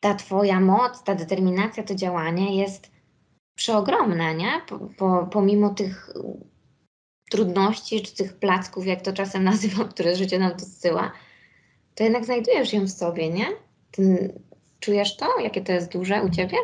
ta 0.00 0.14
Twoja 0.14 0.60
moc, 0.60 1.02
ta 1.02 1.14
determinacja, 1.14 1.82
to 1.82 1.94
działanie 1.94 2.56
jest 2.56 2.90
przeogromne, 3.54 4.34
nie? 4.34 4.50
Po, 4.68 4.78
po, 4.78 5.28
pomimo 5.32 5.70
tych 5.70 6.10
trudności 7.30 8.02
czy 8.02 8.14
tych 8.14 8.36
placków, 8.36 8.86
jak 8.86 9.02
to 9.02 9.12
czasem 9.12 9.44
nazywam, 9.52 9.88
które 9.88 10.16
życie 10.16 10.38
nam 10.38 10.56
to 10.56 10.64
zsyła, 10.64 11.12
to 11.94 12.04
jednak 12.04 12.24
znajdujesz 12.24 12.72
ją 12.72 12.84
w 12.84 12.90
sobie, 12.90 13.30
nie? 13.30 13.46
Ty 13.90 14.34
czujesz 14.80 15.16
to? 15.16 15.40
Jakie 15.40 15.60
to 15.60 15.72
jest 15.72 15.92
duże 15.92 16.22
u 16.22 16.30
Ciebie? 16.30 16.56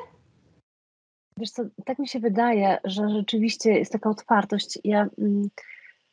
Wiesz 1.39 1.51
co, 1.51 1.63
tak 1.85 1.99
mi 1.99 2.09
się 2.09 2.21
wydaje, 2.21 2.79
że 2.85 3.09
rzeczywiście 3.09 3.71
jest 3.71 3.93
taka 3.93 4.11
otwartość. 4.11 4.79
Ja 4.85 5.09
mm, 5.19 5.49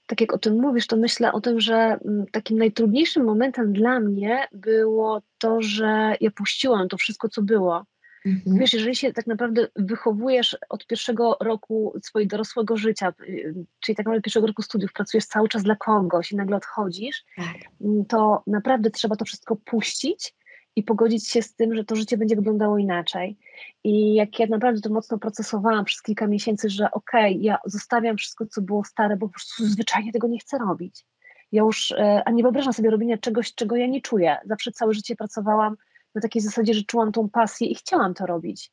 tak 0.08 0.22
jak 0.22 0.34
o 0.34 0.38
tym 0.38 0.62
mówisz, 0.62 0.88
to 0.88 0.98
myślę 0.98 1.34
o 1.34 1.42
tym, 1.42 1.60
że 1.60 1.76
mm, 1.76 2.26
takim 2.32 2.58
najtrudniejszym 2.58 3.26
momentem 3.26 3.74
dla 3.74 4.00
mnie 4.00 4.48
było 4.52 5.22
to, 5.38 5.62
że 5.62 6.16
ja 6.22 6.32
puściłam 6.32 6.88
to 6.88 6.98
wszystko, 6.98 7.30
co 7.30 7.42
było. 7.42 7.86
Mhm. 8.26 8.58
Wiesz, 8.58 8.74
jeżeli 8.74 8.96
się 8.96 9.14
tak 9.14 9.28
naprawdę 9.28 9.68
wychowujesz 9.76 10.58
od 10.70 10.88
pierwszego 10.88 11.38
roku 11.42 11.94
swojego 12.04 12.30
dorosłego 12.30 12.78
życia, 12.78 13.14
y, 13.22 13.66
czyli 13.80 13.96
tak 13.96 14.06
naprawdę 14.06 14.22
pierwszego 14.22 14.48
roku 14.48 14.62
studiów, 14.62 14.94
pracujesz 14.94 15.26
cały 15.26 15.50
czas 15.50 15.64
dla 15.64 15.76
kogoś 15.76 16.32
i 16.32 16.36
nagle 16.36 16.58
odchodzisz, 16.58 17.26
tak. 17.36 17.56
Mm, 17.82 18.06
to 18.06 18.44
naprawdę 18.48 18.92
trzeba 18.92 19.16
to 19.16 19.26
wszystko 19.26 19.56
puścić 19.56 20.36
i 20.76 20.84
pogodzić 20.84 21.30
się 21.30 21.42
z 21.42 21.56
tym, 21.56 21.76
że 21.76 21.86
to 21.86 21.96
życie 21.96 22.18
będzie 22.18 22.36
wyglądało 22.36 22.78
inaczej. 22.78 23.38
I 23.84 24.14
jak 24.14 24.40
ja 24.40 24.48
naprawdę 24.48 24.82
to 24.82 24.90
mocno 24.90 25.18
procesowałam 25.18 25.86
przez 25.86 26.02
kilka 26.02 26.28
miesięcy, 26.28 26.70
że 26.70 26.92
okej, 26.92 27.34
okay, 27.34 27.44
ja 27.44 27.58
zostawiam 27.66 28.18
wszystko, 28.18 28.46
co 28.46 28.62
było 28.62 28.84
stare, 28.84 29.18
bo 29.18 29.28
po 29.28 29.34
prostu 29.34 29.66
zwyczajnie 29.66 30.12
tego 30.12 30.28
nie 30.28 30.40
chcę 30.40 30.58
robić. 30.58 31.06
Ja 31.52 31.64
już, 31.64 31.92
e, 31.92 32.24
a 32.26 32.32
nie 32.32 32.44
wyobrażam 32.44 32.74
sobie 32.74 32.90
robienia 32.90 33.18
czegoś, 33.18 33.56
czego 33.56 33.76
ja 33.76 33.88
nie 33.88 34.02
czuję. 34.02 34.38
Zawsze 34.46 34.72
całe 34.72 34.94
życie 34.94 35.16
pracowałam 35.16 35.76
na 36.16 36.22
takiej 36.22 36.42
zasadzie, 36.42 36.74
że 36.74 36.84
czułam 36.84 37.12
tą 37.12 37.30
pasję 37.30 37.68
i 37.68 37.76
chciałam 37.76 38.14
to 38.14 38.26
robić. 38.26 38.72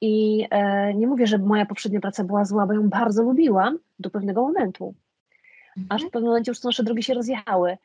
I 0.00 0.46
e, 0.50 0.94
nie 0.94 1.06
mówię, 1.06 1.26
że 1.26 1.38
moja 1.38 1.66
poprzednia 1.66 2.00
praca 2.00 2.24
była 2.24 2.44
zła, 2.44 2.66
bo 2.66 2.72
ją 2.72 2.88
bardzo 2.88 3.22
lubiłam 3.22 3.78
do 3.98 4.10
pewnego 4.10 4.42
momentu. 4.42 4.94
Aż 5.88 6.00
w 6.02 6.04
mhm. 6.04 6.10
pewnym 6.10 6.30
momencie 6.30 6.50
już 6.50 6.62
nasze 6.62 6.82
drogi 6.82 7.02
się 7.02 7.14
rozjechały. 7.14 7.76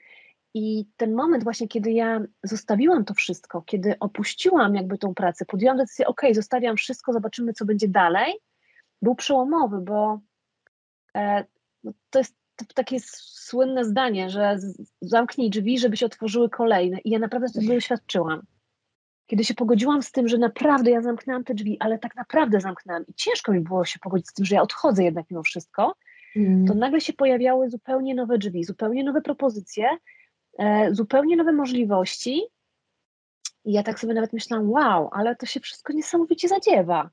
I 0.53 0.85
ten 0.97 1.13
moment 1.13 1.43
właśnie, 1.43 1.67
kiedy 1.67 1.91
ja 1.91 2.21
zostawiłam 2.43 3.05
to 3.05 3.13
wszystko, 3.13 3.61
kiedy 3.61 3.99
opuściłam 3.99 4.75
jakby 4.75 4.97
tą 4.97 5.13
pracę, 5.13 5.45
podjęłam 5.45 5.77
decyzję, 5.77 6.07
ok, 6.07 6.21
zostawiam 6.31 6.77
wszystko, 6.77 7.13
zobaczymy, 7.13 7.53
co 7.53 7.65
będzie 7.65 7.87
dalej, 7.87 8.33
był 9.01 9.15
przełomowy, 9.15 9.81
bo 9.81 10.19
e, 11.15 11.45
no, 11.83 11.91
to 12.09 12.19
jest 12.19 12.35
takie 12.75 12.97
słynne 12.99 13.85
zdanie, 13.85 14.29
że 14.29 14.57
zamknij 15.01 15.49
drzwi, 15.49 15.79
żeby 15.79 15.97
się 15.97 16.05
otworzyły 16.05 16.49
kolejne. 16.49 16.99
I 16.99 17.09
ja 17.09 17.19
naprawdę 17.19 17.49
tego 17.49 17.73
doświadczyłam. 17.73 18.41
Kiedy 19.27 19.43
się 19.43 19.53
pogodziłam 19.53 20.03
z 20.03 20.11
tym, 20.11 20.27
że 20.27 20.37
naprawdę 20.37 20.91
ja 20.91 21.01
zamknęłam 21.01 21.43
te 21.43 21.53
drzwi, 21.53 21.77
ale 21.79 21.99
tak 21.99 22.15
naprawdę 22.15 22.61
zamknęłam 22.61 23.03
i 23.07 23.13
ciężko 23.13 23.51
mi 23.51 23.59
było 23.59 23.85
się 23.85 23.99
pogodzić 23.99 24.29
z 24.29 24.33
tym, 24.33 24.45
że 24.45 24.55
ja 24.55 24.61
odchodzę 24.61 25.03
jednak 25.03 25.25
mimo 25.31 25.43
wszystko, 25.43 25.95
mm. 26.35 26.67
to 26.67 26.73
nagle 26.73 27.01
się 27.01 27.13
pojawiały 27.13 27.69
zupełnie 27.69 28.15
nowe 28.15 28.37
drzwi, 28.37 28.63
zupełnie 28.63 29.03
nowe 29.03 29.21
propozycje, 29.21 29.89
zupełnie 30.91 31.35
nowe 31.35 31.51
możliwości. 31.51 32.41
I 33.65 33.73
ja 33.73 33.83
tak 33.83 33.99
sobie 33.99 34.13
nawet 34.13 34.33
myślałam, 34.33 34.71
wow, 34.71 35.09
ale 35.11 35.35
to 35.35 35.45
się 35.45 35.59
wszystko 35.59 35.93
niesamowicie 35.93 36.47
zadziewa. 36.47 37.09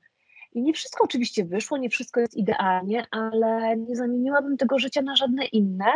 I 0.53 0.61
nie 0.61 0.73
wszystko 0.73 1.03
oczywiście 1.03 1.45
wyszło, 1.45 1.77
nie 1.77 1.89
wszystko 1.89 2.19
jest 2.19 2.35
idealnie, 2.35 3.05
ale 3.11 3.77
nie 3.77 3.95
zamieniłabym 3.95 4.57
tego 4.57 4.79
życia 4.79 5.01
na 5.01 5.15
żadne 5.15 5.45
inne, 5.45 5.91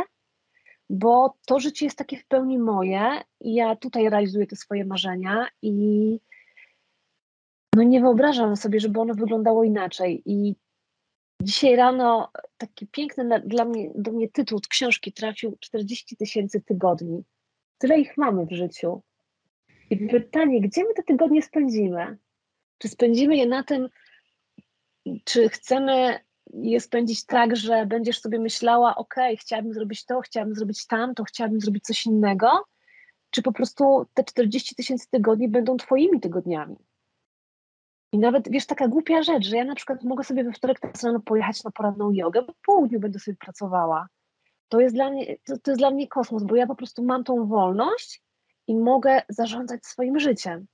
bo 0.90 1.38
to 1.46 1.60
życie 1.60 1.86
jest 1.86 1.98
takie 1.98 2.18
w 2.18 2.25
pełni 2.25 2.60
moje 2.60 3.22
i 3.42 3.54
ja 3.54 3.75
tutaj 3.75 4.10
realizuję 4.10 4.48
te 4.48 4.56
swoje 4.56 4.86
marzenia 4.86 5.48
i 5.62 6.20
no 7.75 7.84
nie 7.84 8.02
wyobrażam 8.02 8.56
sobie, 8.56 8.80
żeby 8.80 9.00
ono 9.00 9.14
wyglądało 9.14 9.64
inaczej. 9.64 10.22
I 10.25 10.56
Dzisiaj 11.42 11.75
rano 11.75 12.32
taki 12.58 12.88
piękny 12.88 13.42
dla 13.46 13.66
mnie, 13.66 13.92
do 13.96 14.12
mnie 14.12 14.30
tytuł 14.30 14.60
książki 14.70 15.14
trafił 15.14 15.58
40 15.60 16.18
tysięcy 16.18 16.62
tygodni. 16.62 17.24
Tyle 17.77 18.00
ich 18.00 18.17
mamy 18.17 18.46
w 18.46 18.51
życiu. 18.51 19.01
I 19.89 20.08
pytanie, 20.08 20.62
gdzie 20.62 20.84
my 20.84 20.94
te 20.94 21.03
tygodnie 21.03 21.41
spędzimy? 21.41 22.17
Czy 22.77 22.88
spędzimy 22.88 23.36
je 23.36 23.46
na 23.46 23.63
tym, 23.63 23.89
czy 25.24 25.50
chcemy 25.50 26.20
je 26.53 26.79
spędzić 26.79 27.25
tak, 27.25 27.55
że 27.55 27.86
będziesz 27.86 28.22
sobie 28.22 28.39
myślała, 28.39 28.96
ok, 28.96 29.15
chciałabym 29.39 29.74
zrobić 29.74 30.05
to, 30.05 30.22
chciałabym 30.22 30.55
zrobić 30.55 30.88
tamto, 30.88 31.24
chciałabym 31.24 31.60
zrobić 31.60 31.84
coś 31.84 32.05
innego, 32.05 32.65
czy 33.29 33.41
po 33.41 33.51
prostu 33.51 34.05
te 34.13 34.24
40 34.24 34.75
tysięcy 34.75 35.10
tygodni 35.10 35.50
będą 35.50 35.77
twoimi 35.77 36.20
tygodniami? 36.20 36.75
I 38.12 38.20
nawet, 38.20 38.51
wiesz, 38.51 38.65
taka 38.65 38.88
głupia 38.88 39.24
rzecz, 39.24 39.46
że 39.48 39.58
ja 39.58 39.65
na 39.65 39.75
przykład 39.75 40.03
mogę 40.03 40.24
sobie 40.24 40.44
we 40.44 40.51
wtorek 40.51 40.79
teraz 40.79 41.03
rano 41.03 41.20
pojechać 41.20 41.63
na 41.63 41.72
poranną 41.72 42.12
jogę, 42.12 42.41
bo 42.41 42.48
po 42.48 42.60
południu 42.65 43.00
będę 43.00 43.20
sobie 43.20 43.38
pracowała. 43.38 44.08
To 44.75 44.82
jest, 44.82 44.96
dla 44.96 45.10
mnie, 45.10 45.36
to, 45.46 45.58
to 45.58 45.72
jest 45.72 45.82
dla 45.82 45.91
mnie 45.91 46.08
kosmos, 46.08 46.44
bo 46.44 46.55
ja 46.55 46.67
po 46.67 46.75
prostu 46.75 47.03
mam 47.03 47.24
tą 47.24 47.48
wolność 47.48 48.22
i 48.67 48.75
mogę 48.75 49.22
zarządzać 49.29 49.86
swoim 49.86 50.20
życiem. 50.20 50.65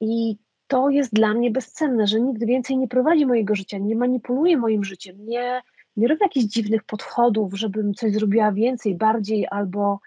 I 0.00 0.36
to 0.66 0.90
jest 0.90 1.14
dla 1.14 1.34
mnie 1.34 1.50
bezcenne, 1.50 2.06
że 2.06 2.20
nikt 2.20 2.44
więcej 2.44 2.78
nie 2.78 2.88
prowadzi 2.88 3.26
mojego 3.26 3.54
życia, 3.54 3.78
nie 3.78 3.96
manipuluje 3.96 4.56
moim 4.56 4.84
życiem, 4.84 5.16
nie, 5.26 5.62
nie 5.96 6.08
robi 6.08 6.20
jakichś 6.22 6.46
dziwnych 6.46 6.84
podchodów, 6.84 7.54
żebym 7.54 7.94
coś 7.94 8.12
zrobiła 8.12 8.52
więcej, 8.52 8.94
bardziej, 8.94 9.46
albo 9.50 10.00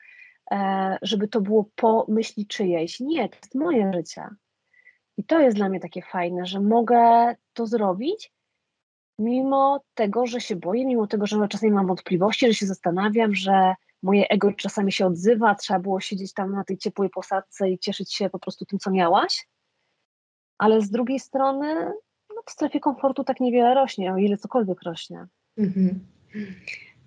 e, 0.52 0.98
żeby 1.02 1.28
to 1.28 1.42
było 1.42 1.70
po 1.76 2.06
myśli 2.10 2.48
czyjejś. 2.48 3.00
Nie, 3.00 3.30
to 3.30 3.36
jest 3.36 3.56
moje 3.56 3.92
życie. 3.94 4.28
I 5.18 5.24
to 5.24 5.40
jest 5.40 5.58
dla 5.58 5.70
mnie 5.70 5.80
takie 5.80 6.02
fajne, 6.02 6.46
że 6.46 6.60
mogę 6.60 7.36
to 7.54 7.66
zrobić, 7.66 8.32
mimo 9.20 9.82
tego, 9.94 10.26
że 10.26 10.42
się 10.42 10.56
boję, 10.56 10.86
mimo 10.86 11.08
tego, 11.08 11.26
że 11.26 11.48
czasami 11.48 11.72
mam 11.72 11.88
wątpliwości, 11.88 12.48
że 12.48 12.54
się 12.54 12.66
zastanawiam, 12.66 13.36
że 13.36 13.76
moje 14.04 14.28
ego 14.30 14.54
czasami 14.54 14.92
się 14.92 15.06
odzywa, 15.06 15.56
trzeba 15.56 15.80
było 15.80 16.00
siedzieć 16.00 16.34
tam 16.34 16.52
na 16.52 16.64
tej 16.64 16.78
ciepłej 16.78 17.10
posadce 17.10 17.70
i 17.70 17.80
cieszyć 17.80 18.14
się 18.14 18.30
po 18.30 18.40
prostu 18.40 18.66
tym, 18.66 18.80
co 18.80 18.92
miałaś. 18.92 19.48
Ale 20.58 20.82
z 20.82 20.90
drugiej 20.90 21.20
strony 21.20 21.92
no, 22.36 22.42
w 22.46 22.52
strefie 22.52 22.80
komfortu 22.80 23.24
tak 23.24 23.40
niewiele 23.40 23.74
rośnie, 23.74 24.14
o 24.14 24.18
ile 24.18 24.38
cokolwiek 24.38 24.82
rośnie. 24.82 25.28
Mhm. 25.58 26.00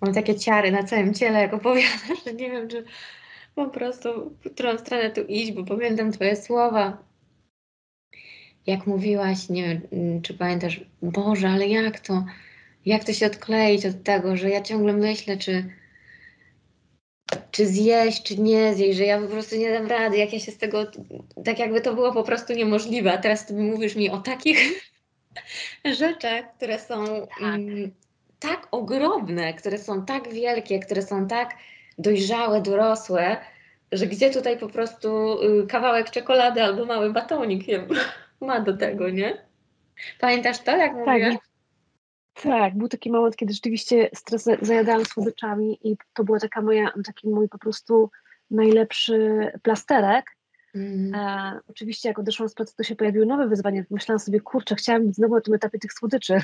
Mam 0.01 0.13
takie 0.13 0.35
ciary 0.35 0.71
na 0.71 0.83
całym 0.83 1.13
ciele, 1.13 1.41
jak 1.41 1.53
opowiadasz, 1.53 2.23
że 2.25 2.33
nie 2.33 2.51
wiem, 2.51 2.67
czy 2.67 2.83
po 3.55 3.67
prostu 3.67 4.09
w 4.45 4.53
którą 4.53 4.77
stronę 4.77 5.09
tu 5.09 5.21
iść, 5.21 5.51
bo 5.51 5.65
pamiętam 5.65 6.11
Twoje 6.11 6.35
słowa 6.35 7.08
jak 8.69 8.87
mówiłaś, 8.87 9.49
nie 9.49 9.63
wiem, 9.63 9.81
mm, 9.91 10.21
czy 10.21 10.33
pamiętasz, 10.33 10.81
Boże, 11.01 11.49
ale 11.49 11.67
jak 11.67 11.99
to, 11.99 12.25
jak 12.85 13.03
to 13.03 13.13
się 13.13 13.25
odkleić 13.25 13.85
od 13.85 14.03
tego, 14.03 14.37
że 14.37 14.49
ja 14.49 14.61
ciągle 14.61 14.93
myślę, 14.93 15.37
czy, 15.37 15.65
czy 17.51 17.67
zjeść, 17.67 18.23
czy 18.23 18.37
nie 18.37 18.75
zjeść, 18.75 18.97
że 18.97 19.03
ja 19.03 19.21
po 19.21 19.27
prostu 19.27 19.55
nie 19.55 19.73
dam 19.73 19.87
rady, 19.87 20.17
jak 20.17 20.33
ja 20.33 20.39
się 20.39 20.51
z 20.51 20.57
tego, 20.57 20.85
tak 21.45 21.59
jakby 21.59 21.81
to 21.81 21.93
było 21.93 22.13
po 22.13 22.23
prostu 22.23 22.53
niemożliwe, 22.53 23.13
a 23.13 23.17
teraz 23.17 23.45
ty 23.45 23.53
mówisz 23.53 23.95
mi 23.95 24.09
o 24.09 24.17
takich 24.17 24.59
rzeczach, 25.99 26.55
które 26.57 26.79
są 26.79 27.05
tak. 27.39 27.41
Mm, 27.41 27.91
tak 28.39 28.67
ogromne, 28.71 29.53
które 29.53 29.77
są 29.77 30.05
tak 30.05 30.33
wielkie, 30.33 30.79
które 30.79 31.01
są 31.01 31.27
tak 31.27 31.55
dojrzałe, 31.97 32.61
dorosłe, 32.61 33.37
że 33.91 34.07
gdzie 34.07 34.29
tutaj 34.29 34.57
po 34.57 34.67
prostu 34.67 35.39
y, 35.43 35.67
kawałek 35.67 36.09
czekolady 36.09 36.63
albo 36.63 36.85
mały 36.85 37.13
batonik 37.13 37.67
ma 38.41 38.59
do 38.59 38.77
tego, 38.77 39.09
nie? 39.09 39.45
Pamiętasz 40.19 40.59
to, 40.59 40.77
jak 40.77 40.91
tak, 40.91 41.07
mówiłaś? 41.07 41.35
Tak, 42.33 42.77
był 42.77 42.87
taki 42.87 43.11
moment, 43.11 43.35
kiedy 43.35 43.53
rzeczywiście 43.53 44.09
stres 44.13 44.49
zajadałam 44.61 45.05
słodyczami 45.05 45.79
i 45.83 45.97
to 46.13 46.23
był 46.23 46.39
taka 46.39 46.61
moja, 46.61 46.91
taki 47.05 47.29
mój 47.29 47.49
po 47.49 47.57
prostu 47.57 48.11
najlepszy 48.51 49.51
plasterek. 49.63 50.25
Mm. 50.75 51.15
E, 51.15 51.59
oczywiście 51.67 52.09
jak 52.09 52.19
odeszłam 52.19 52.49
z 52.49 52.53
pracy, 52.53 52.75
to 52.75 52.83
się 52.83 52.95
pojawiły 52.95 53.25
nowe 53.25 53.47
wyzwania. 53.47 53.83
Myślałam 53.89 54.19
sobie, 54.19 54.39
kurczę, 54.39 54.75
chciałam 54.75 55.07
być 55.07 55.15
znowu 55.15 55.35
na 55.35 55.41
tym 55.41 55.53
etapie 55.53 55.79
tych 55.79 55.93
słodyczy, 55.93 56.41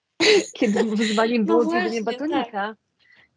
kiedy 0.58 0.84
wyzwaniem 0.84 1.44
było 1.44 1.64
no 1.64 1.70
zjedzenie 1.70 2.02
batonika. 2.02 2.50
Tak. 2.52 2.85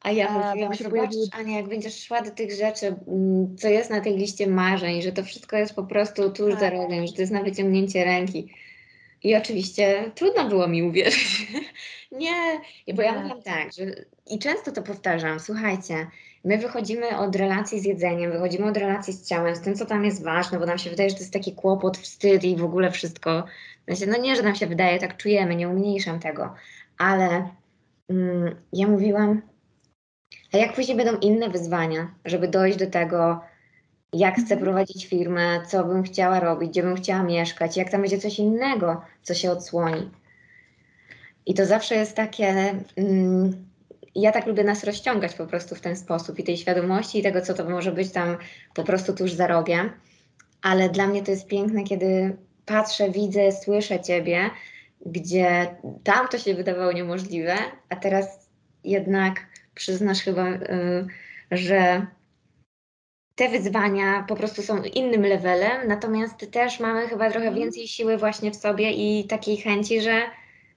A 0.01 0.11
ja 0.11 0.31
mówiłam, 0.31 0.75
zobacz 0.75 0.91
pojawiły... 0.91 1.25
Ania, 1.31 1.57
jak 1.57 1.67
będziesz 1.67 2.03
szła 2.03 2.21
do 2.21 2.31
tych 2.31 2.51
rzeczy, 2.51 2.95
mm, 3.07 3.57
co 3.57 3.67
jest 3.67 3.89
na 3.89 4.01
tej 4.01 4.17
liście 4.17 4.47
marzeń, 4.47 5.01
że 5.01 5.11
to 5.11 5.23
wszystko 5.23 5.57
jest 5.57 5.73
po 5.73 5.83
prostu 5.83 6.31
tuż 6.31 6.51
tak. 6.51 6.59
za 6.59 6.69
rogiem, 6.69 7.07
że 7.07 7.13
to 7.13 7.21
jest 7.21 7.33
na 7.33 7.43
wyciągnięcie 7.43 8.05
ręki. 8.05 8.53
I 9.23 9.35
oczywiście 9.35 10.11
trudno 10.15 10.49
było 10.49 10.67
mi 10.67 10.83
uwierzyć. 10.83 11.47
nie, 12.11 12.59
bo 12.93 13.01
ja 13.01 13.13
mówiłam 13.13 13.41
tak, 13.41 13.73
że 13.73 13.85
i 14.27 14.39
często 14.39 14.71
to 14.71 14.81
powtarzam, 14.81 15.39
słuchajcie, 15.39 16.07
my 16.43 16.57
wychodzimy 16.57 17.17
od 17.17 17.35
relacji 17.35 17.79
z 17.79 17.85
jedzeniem, 17.85 18.31
wychodzimy 18.31 18.65
od 18.65 18.77
relacji 18.77 19.13
z 19.13 19.27
ciałem, 19.27 19.55
z 19.55 19.61
tym, 19.61 19.75
co 19.75 19.85
tam 19.85 20.05
jest 20.05 20.23
ważne, 20.23 20.59
bo 20.59 20.65
nam 20.65 20.77
się 20.77 20.89
wydaje, 20.89 21.09
że 21.09 21.15
to 21.15 21.21
jest 21.21 21.33
taki 21.33 21.55
kłopot, 21.55 21.97
wstyd 21.97 22.43
i 22.43 22.55
w 22.55 22.63
ogóle 22.63 22.91
wszystko. 22.91 23.43
no 24.07 24.17
nie, 24.17 24.35
że 24.35 24.43
nam 24.43 24.55
się 24.55 24.67
wydaje, 24.67 24.99
tak 24.99 25.17
czujemy, 25.17 25.55
nie 25.55 25.69
umniejszam 25.69 26.19
tego, 26.19 26.55
ale 26.97 27.49
mm, 28.09 28.55
ja 28.73 28.87
mówiłam, 28.87 29.41
a 30.53 30.57
jak 30.57 30.73
później 30.73 30.97
będą 30.97 31.17
inne 31.17 31.49
wyzwania, 31.49 32.11
żeby 32.25 32.47
dojść 32.47 32.77
do 32.77 32.87
tego, 32.87 33.41
jak 34.13 34.33
chcę 34.33 34.41
mhm. 34.41 34.61
prowadzić 34.61 35.05
firmę, 35.05 35.61
co 35.67 35.83
bym 35.83 36.03
chciała 36.03 36.39
robić, 36.39 36.69
gdzie 36.69 36.83
bym 36.83 36.95
chciała 36.95 37.23
mieszkać, 37.23 37.77
jak 37.77 37.91
tam 37.91 38.01
będzie 38.01 38.17
coś 38.17 38.39
innego, 38.39 39.01
co 39.23 39.33
się 39.33 39.51
odsłoni. 39.51 40.11
I 41.45 41.53
to 41.53 41.65
zawsze 41.65 41.95
jest 41.95 42.15
takie. 42.15 42.75
Mm, 42.95 43.69
ja 44.15 44.31
tak 44.31 44.45
lubię 44.45 44.63
nas 44.63 44.83
rozciągać 44.83 45.33
po 45.33 45.47
prostu 45.47 45.75
w 45.75 45.81
ten 45.81 45.95
sposób 45.95 46.39
i 46.39 46.43
tej 46.43 46.57
świadomości 46.57 47.19
i 47.19 47.23
tego, 47.23 47.41
co 47.41 47.53
to 47.53 47.69
może 47.69 47.91
być 47.91 48.11
tam 48.11 48.37
po 48.73 48.83
prostu 48.83 49.13
tuż 49.13 49.31
za 49.31 49.47
rogiem. 49.47 49.89
Ale 50.61 50.89
dla 50.89 51.07
mnie 51.07 51.23
to 51.23 51.31
jest 51.31 51.47
piękne, 51.47 51.83
kiedy 51.83 52.37
patrzę, 52.65 53.09
widzę, 53.09 53.51
słyszę 53.51 53.99
Ciebie, 53.99 54.49
gdzie 55.05 55.75
tam 56.03 56.27
to 56.27 56.37
się 56.37 56.53
wydawało 56.53 56.91
niemożliwe, 56.91 57.55
a 57.89 57.95
teraz 57.95 58.49
jednak 58.83 59.39
przyznasz 59.79 60.21
chyba, 60.21 60.49
y, 60.49 61.07
że 61.51 62.05
te 63.35 63.49
wyzwania 63.49 64.25
po 64.27 64.35
prostu 64.35 64.61
są 64.61 64.83
innym 64.83 65.21
levelem, 65.21 65.87
natomiast 65.87 66.51
też 66.51 66.79
mamy 66.79 67.07
chyba 67.07 67.29
trochę 67.29 67.47
mhm. 67.47 67.55
więcej 67.55 67.87
siły 67.87 68.17
właśnie 68.17 68.51
w 68.51 68.55
sobie 68.55 68.91
i 68.91 69.27
takiej 69.27 69.57
chęci, 69.57 70.01
że 70.01 70.21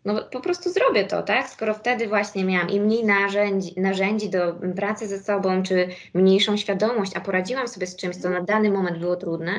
no 0.04 0.22
po 0.32 0.40
prostu 0.40 0.70
zrobię 0.70 1.04
to, 1.04 1.22
tak? 1.22 1.48
Skoro 1.48 1.74
wtedy 1.74 2.08
właśnie 2.08 2.44
miałam 2.44 2.70
i 2.70 2.80
mniej 2.80 3.04
narzędzi, 3.04 3.80
narzędzi 3.80 4.30
do 4.30 4.54
pracy 4.76 5.06
ze 5.06 5.18
sobą, 5.18 5.62
czy 5.62 5.88
mniejszą 6.14 6.56
świadomość, 6.56 7.12
a 7.16 7.20
poradziłam 7.20 7.68
sobie 7.68 7.86
z 7.86 7.96
czymś, 7.96 8.16
co 8.16 8.30
na 8.30 8.40
dany 8.40 8.70
moment 8.70 8.98
było 8.98 9.16
trudne, 9.16 9.52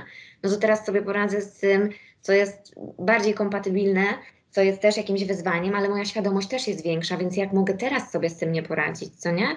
no 0.43 0.49
to 0.49 0.57
teraz 0.57 0.85
sobie 0.85 1.01
poradzę 1.01 1.41
z 1.41 1.59
tym, 1.59 1.89
co 2.21 2.33
jest 2.33 2.75
bardziej 2.99 3.33
kompatybilne 3.33 4.03
co 4.53 4.61
jest 4.61 4.81
też 4.81 4.97
jakimś 4.97 5.23
wyzwaniem, 5.23 5.75
ale 5.75 5.89
moja 5.89 6.05
świadomość 6.05 6.47
też 6.47 6.67
jest 6.67 6.83
większa, 6.83 7.17
więc 7.17 7.37
jak 7.37 7.53
mogę 7.53 7.73
teraz 7.73 8.11
sobie 8.11 8.29
z 8.29 8.37
tym 8.37 8.51
nie 8.51 8.63
poradzić, 8.63 9.15
co 9.15 9.31
nie? 9.31 9.47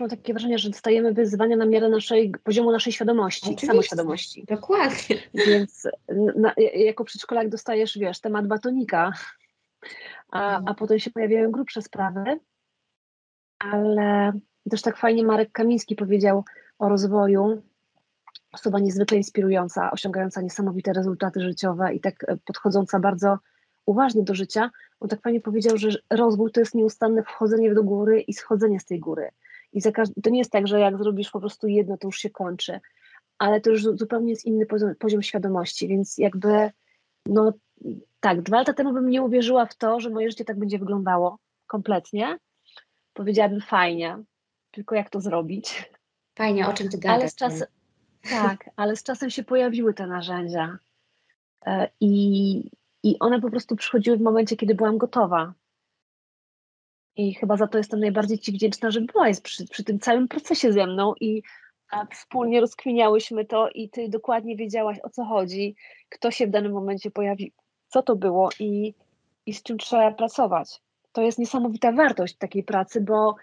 Mam 0.00 0.08
takie 0.08 0.32
wrażenie, 0.32 0.58
że 0.58 0.70
dostajemy 0.70 1.12
wyzwania 1.12 1.56
na 1.56 1.66
miarę 1.66 1.88
naszej, 1.88 2.32
poziomu 2.44 2.72
naszej 2.72 2.92
świadomości, 2.92 3.42
Oczywiście. 3.42 3.66
samoświadomości. 3.66 4.44
Dokładnie. 4.48 5.16
Więc 5.46 5.88
na, 6.36 6.52
jako 6.74 7.04
przedszkolak 7.04 7.48
dostajesz, 7.48 7.98
wiesz, 7.98 8.20
temat 8.20 8.46
batonika, 8.46 9.12
a, 10.30 10.40
a 10.40 10.58
mhm. 10.58 10.76
potem 10.76 10.98
się 10.98 11.10
pojawiają 11.10 11.50
grubsze 11.50 11.82
sprawy, 11.82 12.40
ale 13.58 14.32
też 14.70 14.82
tak 14.82 14.96
fajnie 14.96 15.24
Marek 15.24 15.52
Kamiński 15.52 15.96
powiedział 15.96 16.44
o 16.78 16.88
rozwoju, 16.88 17.62
osoba 18.52 18.78
niezwykle 18.78 19.16
inspirująca, 19.16 19.90
osiągająca 19.90 20.40
niesamowite 20.40 20.92
rezultaty 20.92 21.40
życiowe 21.40 21.94
i 21.94 22.00
tak 22.00 22.24
e, 22.28 22.36
podchodząca 22.36 23.00
bardzo 23.00 23.38
uważnie 23.86 24.22
do 24.22 24.34
życia. 24.34 24.70
On 25.00 25.08
tak 25.08 25.20
fajnie 25.20 25.40
powiedział, 25.40 25.76
że 25.76 25.88
rozwój 26.10 26.52
to 26.52 26.60
jest 26.60 26.74
nieustanne 26.74 27.22
wchodzenie 27.22 27.74
do 27.74 27.82
góry 27.82 28.20
i 28.20 28.32
schodzenie 28.34 28.80
z 28.80 28.84
tej 28.84 29.00
góry. 29.00 29.30
I 29.72 29.82
to 30.22 30.30
nie 30.30 30.38
jest 30.38 30.50
tak, 30.50 30.66
że 30.66 30.80
jak 30.80 30.98
zrobisz 30.98 31.30
po 31.30 31.40
prostu 31.40 31.68
jedno, 31.68 31.98
to 31.98 32.08
już 32.08 32.18
się 32.18 32.30
kończy, 32.30 32.80
ale 33.38 33.60
to 33.60 33.70
już 33.70 33.82
zupełnie 33.82 34.30
jest 34.30 34.44
inny 34.44 34.66
poziom, 34.66 34.94
poziom 34.94 35.22
świadomości, 35.22 35.88
więc 35.88 36.18
jakby 36.18 36.70
no 37.26 37.52
tak, 38.20 38.42
dwa 38.42 38.56
lata 38.56 38.72
temu 38.72 38.92
bym 38.92 39.10
nie 39.10 39.22
uwierzyła 39.22 39.66
w 39.66 39.74
to, 39.74 40.00
że 40.00 40.10
moje 40.10 40.30
życie 40.30 40.44
tak 40.44 40.58
będzie 40.58 40.78
wyglądało 40.78 41.38
kompletnie. 41.66 42.38
Powiedziałabym 43.12 43.60
fajnie, 43.60 44.18
tylko 44.70 44.94
jak 44.94 45.10
to 45.10 45.20
zrobić. 45.20 45.92
Fajnie, 46.34 46.68
o 46.68 46.72
czym 46.72 46.88
ty 46.88 46.98
gadasz? 46.98 47.20
Ale 47.20 47.28
z 47.28 47.34
czasem, 47.34 47.68
tak, 48.30 48.70
ale 48.76 48.96
z 48.96 49.02
czasem 49.02 49.30
się 49.30 49.44
pojawiły 49.44 49.94
te 49.94 50.06
narzędzia 50.06 50.78
e, 51.66 51.88
i, 52.00 52.70
i 53.02 53.18
one 53.18 53.40
po 53.40 53.50
prostu 53.50 53.76
przychodziły 53.76 54.16
w 54.16 54.22
momencie, 54.22 54.56
kiedy 54.56 54.74
byłam 54.74 54.98
gotowa. 54.98 55.54
I 57.16 57.34
chyba 57.34 57.56
za 57.56 57.66
to 57.66 57.78
jestem 57.78 58.00
najbardziej 58.00 58.38
Ci 58.38 58.52
wdzięczna, 58.52 58.90
że 58.90 59.00
byłaś 59.00 59.40
przy, 59.40 59.66
przy 59.66 59.84
tym 59.84 59.98
całym 59.98 60.28
procesie 60.28 60.72
ze 60.72 60.86
mną 60.86 61.14
i 61.20 61.42
wspólnie 62.10 62.60
rozkwiniałyśmy 62.60 63.44
to 63.44 63.68
i 63.68 63.90
Ty 63.90 64.08
dokładnie 64.08 64.56
wiedziałaś 64.56 64.98
o 65.02 65.10
co 65.10 65.24
chodzi, 65.24 65.76
kto 66.08 66.30
się 66.30 66.46
w 66.46 66.50
danym 66.50 66.72
momencie 66.72 67.10
pojawi, 67.10 67.52
co 67.88 68.02
to 68.02 68.16
było 68.16 68.50
i, 68.58 68.94
i 69.46 69.54
z 69.54 69.62
czym 69.62 69.78
trzeba 69.78 70.12
pracować. 70.12 70.80
To 71.12 71.22
jest 71.22 71.38
niesamowita 71.38 71.92
wartość 71.92 72.36
takiej 72.36 72.62
pracy, 72.64 73.00
bo 73.00 73.36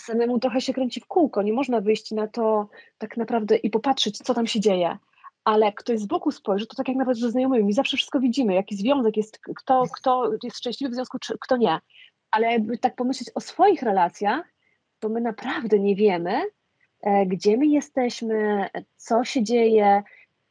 samemu 0.00 0.38
trochę 0.38 0.60
się 0.60 0.74
kręci 0.74 1.00
w 1.00 1.06
kółko. 1.06 1.42
Nie 1.42 1.52
można 1.52 1.80
wyjść 1.80 2.10
na 2.10 2.28
to 2.28 2.68
tak 2.98 3.16
naprawdę 3.16 3.56
i 3.56 3.70
popatrzeć, 3.70 4.18
co 4.18 4.34
tam 4.34 4.46
się 4.46 4.60
dzieje. 4.60 4.98
Ale 5.44 5.72
ktoś 5.72 6.00
z 6.00 6.06
boku 6.06 6.32
spojrzy, 6.32 6.66
to 6.66 6.76
tak 6.76 6.88
jak 6.88 6.96
nawet 6.96 7.18
ze 7.18 7.30
znajomymi, 7.30 7.72
zawsze 7.72 7.96
wszystko 7.96 8.20
widzimy, 8.20 8.54
jaki 8.54 8.76
związek 8.76 9.16
jest, 9.16 9.38
kto, 9.56 9.84
kto 9.94 10.30
jest 10.42 10.56
szczęśliwy 10.56 10.90
w 10.90 10.94
związku, 10.94 11.18
czy 11.18 11.34
kto 11.40 11.56
nie. 11.56 11.78
Ale 12.30 12.52
jakby 12.52 12.78
tak 12.78 12.96
pomyśleć 12.96 13.30
o 13.34 13.40
swoich 13.40 13.82
relacjach, 13.82 14.54
to 14.98 15.08
my 15.08 15.20
naprawdę 15.20 15.78
nie 15.78 15.96
wiemy, 15.96 16.42
e, 17.02 17.26
gdzie 17.26 17.56
my 17.56 17.66
jesteśmy, 17.66 18.68
co 18.96 19.24
się 19.24 19.42
dzieje 19.42 20.02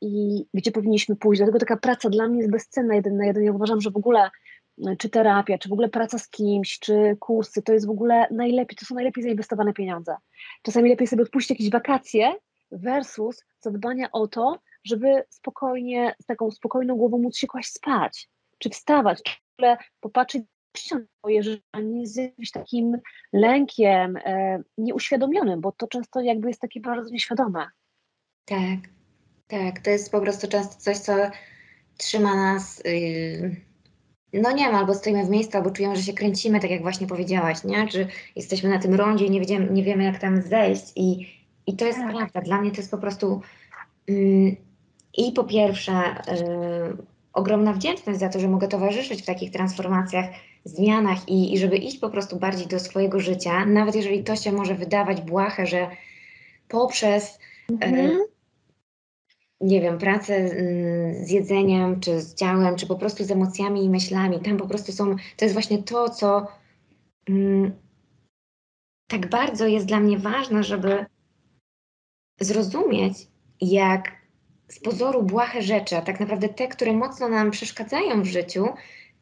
i 0.02 0.46
gdzie 0.54 0.72
powinniśmy 0.72 1.16
pójść. 1.16 1.40
Dlatego 1.40 1.60
taka 1.60 1.78
praca 1.78 2.10
dla 2.10 2.28
mnie 2.28 2.38
jest 2.38 2.52
bezcenna 2.52 2.96
jeden 2.96 3.18
na 3.18 3.26
jeden. 3.26 3.44
Ja 3.44 3.52
uważam, 3.52 3.82
że 3.82 3.92
w 3.92 3.98
ogóle 3.98 4.30
czy 4.98 5.10
terapia, 5.10 5.58
czy 5.58 5.70
w 5.70 5.74
ogóle 5.74 5.90
praca 5.90 6.18
z 6.18 6.30
kimś, 6.30 6.80
czy 6.80 7.18
kursy, 7.20 7.62
to 7.62 7.74
jest 7.74 7.88
w 7.88 7.90
ogóle 7.90 8.28
najlepiej, 8.32 8.78
to 8.78 8.86
są 8.86 8.96
najlepiej 8.96 9.24
zainwestowane 9.24 9.74
pieniądze. 9.74 10.16
Czasami 10.62 10.90
lepiej 10.90 11.08
sobie 11.08 11.24
odpuścić 11.24 11.50
jakieś 11.50 11.70
wakacje 11.70 12.36
versus 12.72 13.44
zadbania 13.60 14.12
o 14.12 14.28
to, 14.28 14.60
żeby 14.84 15.24
spokojnie, 15.30 16.16
z 16.22 16.26
taką 16.26 16.52
spokojną 16.52 16.96
głową 16.96 17.18
móc 17.18 17.38
się 17.38 17.48
kłaść 17.48 17.72
spać, 17.72 18.30
czy 18.58 18.70
wstawać, 18.70 19.24
czy 19.24 19.34
w 19.34 19.60
ogóle 19.60 19.78
popatrzeć 20.00 20.44
swoje 20.78 21.44
życie, 21.44 21.64
a 21.72 21.80
nie 21.80 22.08
z 22.08 22.16
jakimś 22.16 22.52
takim 22.52 22.98
lękiem 23.34 24.18
e, 24.18 24.64
nieuświadomionym, 24.78 25.62
bo 25.62 25.72
to 25.72 25.88
często 25.88 26.22
jakby 26.22 26.48
jest 26.48 26.62
takie 26.62 26.80
bardzo 26.80 27.10
nieświadome. 27.10 27.68
Tak, 28.46 28.80
tak, 29.48 29.80
to 29.80 29.90
jest 29.90 30.12
po 30.12 30.22
prostu 30.22 30.48
często 30.48 30.76
coś, 30.76 30.98
co 30.98 31.14
trzyma 31.98 32.36
nas... 32.36 32.82
Yy 32.86 33.75
no 34.42 34.52
nie 34.52 34.66
wiem, 34.66 34.76
albo 34.76 34.94
stoimy 34.94 35.26
w 35.26 35.30
miejscu, 35.30 35.58
albo 35.58 35.72
czujemy, 35.72 35.96
że 35.96 36.02
się 36.02 36.14
kręcimy, 36.14 36.60
tak 36.60 36.72
jak 36.72 36.82
właśnie 36.82 37.08
powiedziałaś, 37.08 37.64
nie? 37.64 37.88
Czy 37.88 38.08
jesteśmy 38.36 38.70
na 38.70 38.80
tym 38.80 38.94
rondzie 38.94 39.26
i 39.26 39.32
nie, 39.32 39.42
wiemy, 39.42 39.70
nie 39.72 39.84
wiemy, 39.84 40.04
jak 40.04 40.20
tam 40.20 40.42
zejść. 40.42 40.84
I, 40.96 41.28
i 41.68 41.76
to 41.76 41.86
jest 41.86 42.00
tak. 42.00 42.16
prawda. 42.16 42.42
Dla 42.42 42.62
mnie 42.62 42.72
to 42.72 42.78
jest 42.78 42.92
po 42.92 42.98
prostu 42.98 43.42
mm, 44.10 44.56
i 45.18 45.32
po 45.32 45.44
pierwsze 45.44 45.94
y, 45.94 46.98
ogromna 47.34 47.74
wdzięczność 47.74 48.20
za 48.20 48.30
to, 48.30 48.40
że 48.40 48.48
mogę 48.48 48.68
towarzyszyć 48.68 49.22
w 49.22 49.26
takich 49.26 49.52
transformacjach, 49.52 50.26
zmianach 50.64 51.30
i, 51.30 51.54
i 51.54 51.58
żeby 51.58 51.78
iść 51.78 51.98
po 51.98 52.10
prostu 52.10 52.40
bardziej 52.40 52.68
do 52.68 52.80
swojego 52.80 53.20
życia, 53.20 53.66
nawet 53.66 53.96
jeżeli 53.96 54.24
to 54.24 54.36
się 54.36 54.52
może 54.52 54.76
wydawać 54.76 55.22
błahe, 55.22 55.66
że 55.68 55.88
poprzez 56.68 57.40
y, 57.72 57.74
mhm. 57.74 57.96
y, 57.96 58.35
nie 59.62 59.82
wiem, 59.82 59.98
pracę 59.98 60.36
mm, 60.36 61.26
z 61.26 61.32
jedzeniem, 61.32 62.00
czy 62.00 62.22
z 62.22 62.36
ciałem, 62.36 62.76
czy 62.76 62.88
po 62.88 62.96
prostu 62.96 63.24
z 63.24 63.32
emocjami 63.32 63.84
i 63.84 63.90
myślami. 63.90 64.40
Tam 64.40 64.58
po 64.58 64.68
prostu 64.68 64.92
są, 64.92 65.16
to 65.38 65.46
jest 65.46 65.54
właśnie 65.54 65.84
to, 65.84 66.10
co 66.10 66.48
mm, 67.30 67.72
tak 69.08 69.30
bardzo 69.30 69.68
jest 69.68 69.86
dla 69.86 70.00
mnie 70.00 70.20
ważne, 70.20 70.64
żeby 70.64 71.06
zrozumieć, 72.40 73.28
jak 73.62 74.12
z 74.68 74.80
pozoru 74.80 75.24
błahe 75.24 75.62
rzeczy, 75.62 75.98
a 75.98 76.02
tak 76.02 76.20
naprawdę 76.20 76.50
te, 76.50 76.68
które 76.68 76.94
mocno 76.94 77.30
nam 77.30 77.52
przeszkadzają 77.52 78.22
w 78.22 78.26
życiu, 78.26 78.66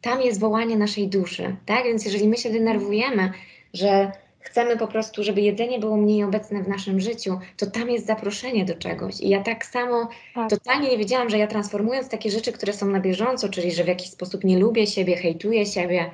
tam 0.02 0.22
jest 0.22 0.40
wołanie 0.40 0.78
naszej 0.78 1.08
duszy, 1.08 1.56
tak? 1.66 1.84
Więc 1.84 2.06
jeżeli 2.06 2.28
my 2.28 2.38
się 2.38 2.50
denerwujemy, 2.50 3.32
że 3.74 4.12
chcemy 4.44 4.78
po 4.78 4.88
prostu, 4.88 5.24
żeby 5.24 5.42
jedzenie 5.42 5.80
było 5.80 5.98
mniej 5.98 6.24
obecne 6.24 6.64
w 6.64 6.68
naszym 6.68 7.00
życiu, 7.00 7.40
to 7.58 7.66
tam 7.66 7.90
jest 7.90 8.06
zaproszenie 8.06 8.66
do 8.66 8.76
czegoś. 8.76 9.22
I 9.22 9.30
ja 9.30 9.44
tak 9.44 9.66
samo 9.66 10.10
tak. 10.36 10.50
totalnie 10.50 10.90
nie 10.90 10.98
wiedziałam, 10.98 11.30
że 11.30 11.38
ja 11.38 11.48
transformując 11.48 12.10
takie 12.10 12.30
rzeczy, 12.30 12.52
które 12.52 12.74
są 12.74 12.86
na 12.86 13.00
bieżąco, 13.00 13.50
czyli 13.50 13.72
że 13.72 13.84
w 13.84 13.88
jakiś 13.88 14.10
sposób 14.10 14.44
nie 14.44 14.60
lubię 14.60 14.88
siebie, 14.88 15.16
hejtuję 15.16 15.66
siebie, 15.66 16.12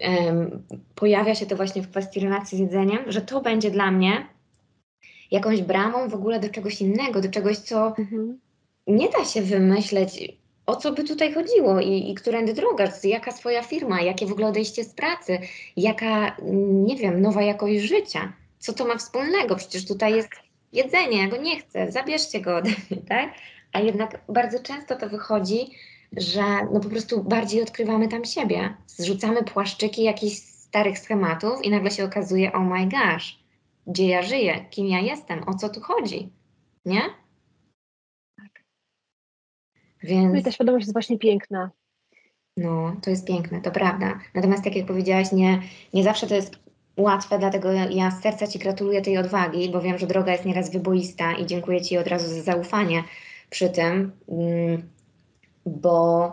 um, 0.00 0.62
pojawia 0.94 1.34
się 1.34 1.46
to 1.46 1.56
właśnie 1.56 1.82
w 1.82 1.90
kwestii 1.90 2.20
relacji 2.20 2.58
z 2.58 2.60
jedzeniem, 2.60 2.98
że 3.06 3.20
to 3.20 3.40
będzie 3.40 3.70
dla 3.70 3.90
mnie 3.90 4.26
jakąś 5.30 5.62
bramą 5.62 6.08
w 6.08 6.14
ogóle 6.14 6.40
do 6.40 6.48
czegoś 6.48 6.80
innego, 6.80 7.20
do 7.20 7.28
czegoś, 7.28 7.56
co 7.56 7.86
mhm. 7.86 8.38
nie 8.86 9.08
da 9.08 9.24
się 9.24 9.42
wymyśleć 9.42 10.38
o 10.66 10.76
co 10.76 10.92
by 10.92 11.04
tutaj 11.04 11.32
chodziło 11.32 11.80
i, 11.80 12.10
i 12.10 12.14
którędy 12.14 12.52
droga, 12.52 12.84
jaka 13.04 13.32
swoja 13.32 13.62
firma, 13.62 14.00
jakie 14.00 14.26
w 14.26 14.32
ogóle 14.32 14.46
odejście 14.46 14.84
z 14.84 14.94
pracy, 14.94 15.38
jaka, 15.76 16.36
nie 16.86 16.96
wiem, 16.96 17.22
nowa 17.22 17.42
jakość 17.42 17.80
życia. 17.80 18.32
Co 18.58 18.72
to 18.72 18.84
ma 18.84 18.96
wspólnego? 18.96 19.56
Przecież 19.56 19.86
tutaj 19.86 20.14
jest 20.14 20.30
jedzenie, 20.72 21.22
ja 21.22 21.28
go 21.28 21.36
nie 21.36 21.60
chcę, 21.60 21.92
zabierzcie 21.92 22.40
go 22.40 22.56
ode 22.56 22.70
mnie, 22.70 23.02
tak? 23.08 23.34
A 23.72 23.80
jednak 23.80 24.20
bardzo 24.28 24.58
często 24.62 24.96
to 24.96 25.08
wychodzi, 25.08 25.70
że 26.16 26.42
no 26.72 26.80
po 26.80 26.88
prostu 26.88 27.24
bardziej 27.24 27.62
odkrywamy 27.62 28.08
tam 28.08 28.24
siebie. 28.24 28.74
Zrzucamy 28.86 29.44
płaszczyki 29.44 30.02
jakichś 30.02 30.36
starych 30.36 30.98
schematów 30.98 31.64
i 31.64 31.70
nagle 31.70 31.90
się 31.90 32.04
okazuje, 32.04 32.52
oh 32.52 32.64
my 32.64 32.88
gosh, 32.88 33.38
gdzie 33.86 34.06
ja 34.06 34.22
żyję, 34.22 34.64
kim 34.70 34.86
ja 34.86 35.00
jestem, 35.00 35.48
o 35.48 35.54
co 35.54 35.68
tu 35.68 35.80
chodzi, 35.80 36.28
nie? 36.86 37.00
Więc... 40.06 40.32
No 40.32 40.38
i 40.38 40.42
ta 40.42 40.52
świadomość 40.52 40.82
jest 40.82 40.92
właśnie 40.92 41.18
piękna. 41.18 41.70
No, 42.56 42.96
to 43.02 43.10
jest 43.10 43.26
piękne, 43.26 43.60
to 43.60 43.70
prawda. 43.70 44.18
Natomiast 44.34 44.64
tak 44.64 44.76
jak 44.76 44.86
powiedziałaś, 44.86 45.32
nie, 45.32 45.62
nie 45.94 46.04
zawsze 46.04 46.26
to 46.26 46.34
jest 46.34 46.58
łatwe, 46.96 47.38
dlatego 47.38 47.72
ja 47.72 48.10
z 48.10 48.22
serca 48.22 48.46
Ci 48.46 48.58
gratuluję 48.58 49.02
tej 49.02 49.18
odwagi, 49.18 49.70
bo 49.70 49.80
wiem, 49.80 49.98
że 49.98 50.06
droga 50.06 50.32
jest 50.32 50.44
nieraz 50.44 50.70
wyboista 50.70 51.32
i 51.32 51.46
dziękuję 51.46 51.80
Ci 51.80 51.98
od 51.98 52.06
razu 52.06 52.28
za 52.28 52.42
zaufanie 52.42 53.04
przy 53.50 53.68
tym, 53.68 54.12
mm, 54.28 54.90
bo, 55.66 56.32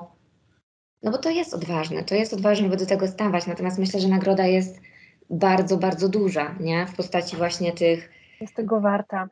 no 1.03 1.11
bo 1.11 1.17
to 1.17 1.29
jest 1.29 1.53
odważne, 1.53 2.03
to 2.03 2.15
jest 2.15 2.33
odważne, 2.33 2.69
by 2.69 2.77
do 2.77 2.85
tego 2.85 3.07
stawać, 3.07 3.47
natomiast 3.47 3.79
myślę, 3.79 3.99
że 3.99 4.07
nagroda 4.07 4.47
jest 4.47 4.81
bardzo, 5.29 5.77
bardzo 5.77 6.09
duża, 6.09 6.55
nie? 6.59 6.85
W 6.85 6.95
postaci 6.95 7.37
właśnie 7.37 7.71
tych... 7.71 8.11
Jest 8.41 8.55
tego 8.55 8.81
warta. 8.81 9.29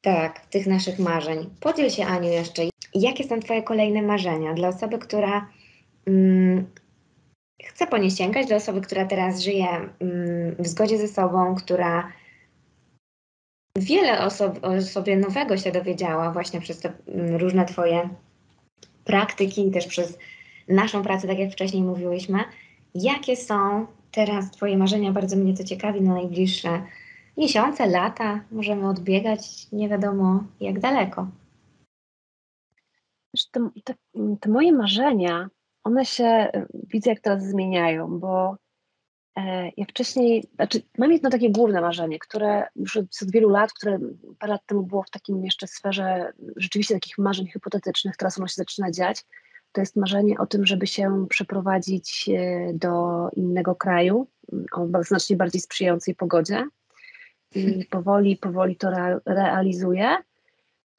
Tak, 0.00 0.46
tych 0.46 0.66
naszych 0.66 0.98
marzeń. 0.98 1.50
Podziel 1.60 1.90
się, 1.90 2.06
Aniu, 2.06 2.28
jeszcze. 2.28 2.69
Jakie 2.94 3.24
są 3.24 3.40
Twoje 3.40 3.62
kolejne 3.62 4.02
marzenia 4.02 4.54
dla 4.54 4.68
osoby, 4.68 4.98
która 4.98 5.48
mm, 6.06 6.66
chce 7.62 7.86
po 7.86 7.98
nie 7.98 8.10
sięgać, 8.10 8.46
dla 8.46 8.56
osoby, 8.56 8.80
która 8.80 9.04
teraz 9.04 9.40
żyje 9.40 9.68
mm, 9.68 9.90
w 10.58 10.68
zgodzie 10.68 10.98
ze 10.98 11.08
sobą, 11.08 11.54
która 11.54 12.12
wiele 13.76 14.24
osob, 14.24 14.58
o 14.62 14.82
sobie 14.82 15.16
nowego 15.16 15.56
się 15.56 15.72
dowiedziała 15.72 16.32
właśnie 16.32 16.60
przez 16.60 16.80
te 16.80 16.92
mm, 17.08 17.36
różne 17.36 17.64
Twoje 17.64 18.08
praktyki 19.04 19.68
i 19.68 19.70
też 19.70 19.86
przez 19.86 20.18
naszą 20.68 21.02
pracę, 21.02 21.28
tak 21.28 21.38
jak 21.38 21.52
wcześniej 21.52 21.82
mówiłyśmy. 21.82 22.38
Jakie 22.94 23.36
są 23.36 23.86
teraz 24.12 24.50
Twoje 24.50 24.78
marzenia? 24.78 25.12
Bardzo 25.12 25.36
mnie 25.36 25.54
to 25.54 25.64
ciekawi 25.64 26.00
na 26.00 26.14
najbliższe 26.14 26.82
miesiące, 27.36 27.86
lata. 27.86 28.40
Możemy 28.52 28.88
odbiegać 28.88 29.72
nie 29.72 29.88
wiadomo 29.88 30.44
jak 30.60 30.80
daleko 30.80 31.26
te, 33.50 33.70
te, 33.84 33.94
te, 34.40 34.48
moje 34.50 34.72
marzenia, 34.72 35.48
one 35.84 36.04
się 36.04 36.24
e, 36.24 36.66
widzę, 36.72 37.10
jak 37.10 37.20
teraz 37.20 37.44
zmieniają, 37.44 38.18
bo 38.18 38.56
e, 39.36 39.70
ja 39.76 39.84
wcześniej, 39.84 40.44
znaczy 40.54 40.82
mam 40.98 41.12
jedno 41.12 41.30
takie 41.30 41.50
główne 41.50 41.80
marzenie, 41.80 42.18
które 42.18 42.66
już 42.76 42.96
od, 42.96 43.06
wielu 43.32 43.48
lat, 43.48 43.72
które 43.72 43.98
parę 44.38 44.52
lat 44.52 44.66
temu 44.66 44.82
było 44.82 45.02
w 45.02 45.10
takim 45.10 45.44
jeszcze 45.44 45.66
sferze 45.66 46.32
rzeczywiście 46.56 46.94
takich 46.94 47.18
marzeń 47.18 47.46
hipotetycznych, 47.46 48.16
teraz 48.16 48.38
ono 48.38 48.46
się 48.46 48.54
zaczyna 48.56 48.90
dziać. 48.90 49.26
To 49.72 49.80
jest 49.80 49.96
marzenie 49.96 50.38
o 50.38 50.46
tym, 50.46 50.66
żeby 50.66 50.86
się 50.86 51.26
przeprowadzić 51.28 52.30
e, 52.34 52.72
do 52.74 53.28
innego 53.32 53.74
kraju, 53.74 54.26
o 54.72 55.02
znacznie 55.02 55.36
bardziej 55.36 55.60
sprzyjającej 55.60 56.14
pogodzie. 56.14 56.68
I 57.54 57.86
powoli, 57.90 58.36
powoli 58.36 58.76
to 58.76 58.88
re, 58.88 59.20
realizuję, 59.26 60.16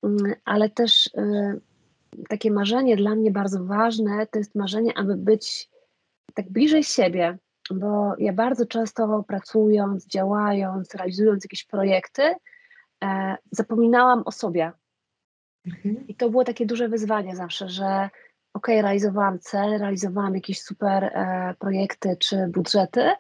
mm, 0.03 0.33
ale 0.45 0.69
też 0.69 1.09
takie 2.30 2.52
marzenie 2.52 2.95
dla 2.95 3.15
mnie 3.15 3.32
bardzo 3.32 3.63
ważne, 3.63 4.28
to 4.28 4.39
jest 4.39 4.56
marzenie, 4.56 4.97
aby 4.97 5.15
być 5.15 5.69
tak 6.34 6.50
bliżej 6.50 6.84
siebie, 6.84 7.38
bo 7.71 8.13
ja 8.17 8.34
bardzo 8.34 8.65
często 8.65 9.24
pracując, 9.28 10.08
działając, 10.08 10.95
realizując 10.95 11.43
jakieś 11.43 11.65
projekty, 11.65 12.36
e, 13.04 13.38
zapominałam 13.52 14.24
o 14.26 14.32
sobie. 14.32 14.71
Mhm. 15.65 16.08
I 16.08 16.15
to 16.15 16.30
było 16.30 16.43
takie 16.43 16.65
duże 16.65 16.89
wyzwanie 16.89 17.36
zawsze, 17.36 17.69
że 17.69 18.10
ok, 18.54 18.67
realizowałam 18.67 19.39
cel, 19.39 19.80
realizowałam 19.80 20.36
jakieś 20.36 20.62
super 20.62 21.04
e, 21.04 21.56
projekty 21.60 22.17
czy 22.19 22.47
budżety, 22.47 23.12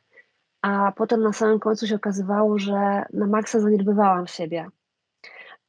a 0.61 0.91
potem 0.95 1.21
na 1.21 1.33
samym 1.33 1.59
końcu 1.59 1.87
się 1.87 1.95
okazywało, 1.95 2.59
że 2.59 3.03
na 3.13 3.27
maksa 3.27 3.59
zaniedbywałam 3.59 4.27
siebie 4.27 4.69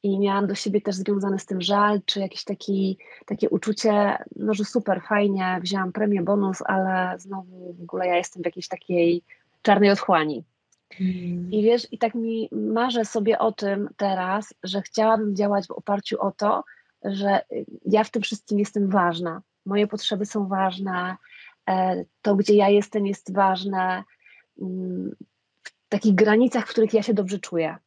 i 0.03 0.19
miałam 0.19 0.47
do 0.47 0.55
siebie 0.55 0.81
też 0.81 0.95
związane 0.95 1.39
z 1.39 1.45
tym 1.45 1.61
żal, 1.61 2.01
czy 2.05 2.19
jakieś 2.19 2.43
taki, 2.43 2.97
takie 3.25 3.49
uczucie, 3.49 4.17
no 4.35 4.53
że 4.53 4.65
super, 4.65 5.01
fajnie, 5.01 5.59
wzięłam 5.61 5.91
premię, 5.91 6.21
bonus, 6.21 6.61
ale 6.65 7.19
znowu 7.19 7.73
w 7.73 7.81
ogóle 7.81 8.07
ja 8.07 8.15
jestem 8.15 8.43
w 8.43 8.45
jakiejś 8.45 8.67
takiej 8.67 9.23
czarnej 9.61 9.89
otchłani. 9.89 10.43
Mm. 10.99 11.51
I 11.51 11.63
wiesz, 11.63 11.87
i 11.91 11.97
tak 11.97 12.15
mi 12.15 12.49
marzę 12.51 13.05
sobie 13.05 13.39
o 13.39 13.51
tym 13.51 13.89
teraz, 13.97 14.53
że 14.63 14.81
chciałabym 14.81 15.35
działać 15.35 15.67
w 15.67 15.71
oparciu 15.71 16.21
o 16.21 16.31
to, 16.31 16.63
że 17.03 17.41
ja 17.85 18.03
w 18.03 18.11
tym 18.11 18.21
wszystkim 18.21 18.59
jestem 18.59 18.89
ważna. 18.89 19.41
Moje 19.65 19.87
potrzeby 19.87 20.25
są 20.25 20.47
ważne, 20.47 21.17
e, 21.69 22.05
to, 22.21 22.35
gdzie 22.35 22.55
ja 22.55 22.69
jestem, 22.69 23.07
jest 23.07 23.33
ważne, 23.33 24.03
mm, 24.61 25.15
w 25.63 25.89
takich 25.89 26.15
granicach, 26.15 26.67
w 26.67 26.69
których 26.69 26.93
ja 26.93 27.03
się 27.03 27.13
dobrze 27.13 27.39
czuję. 27.39 27.77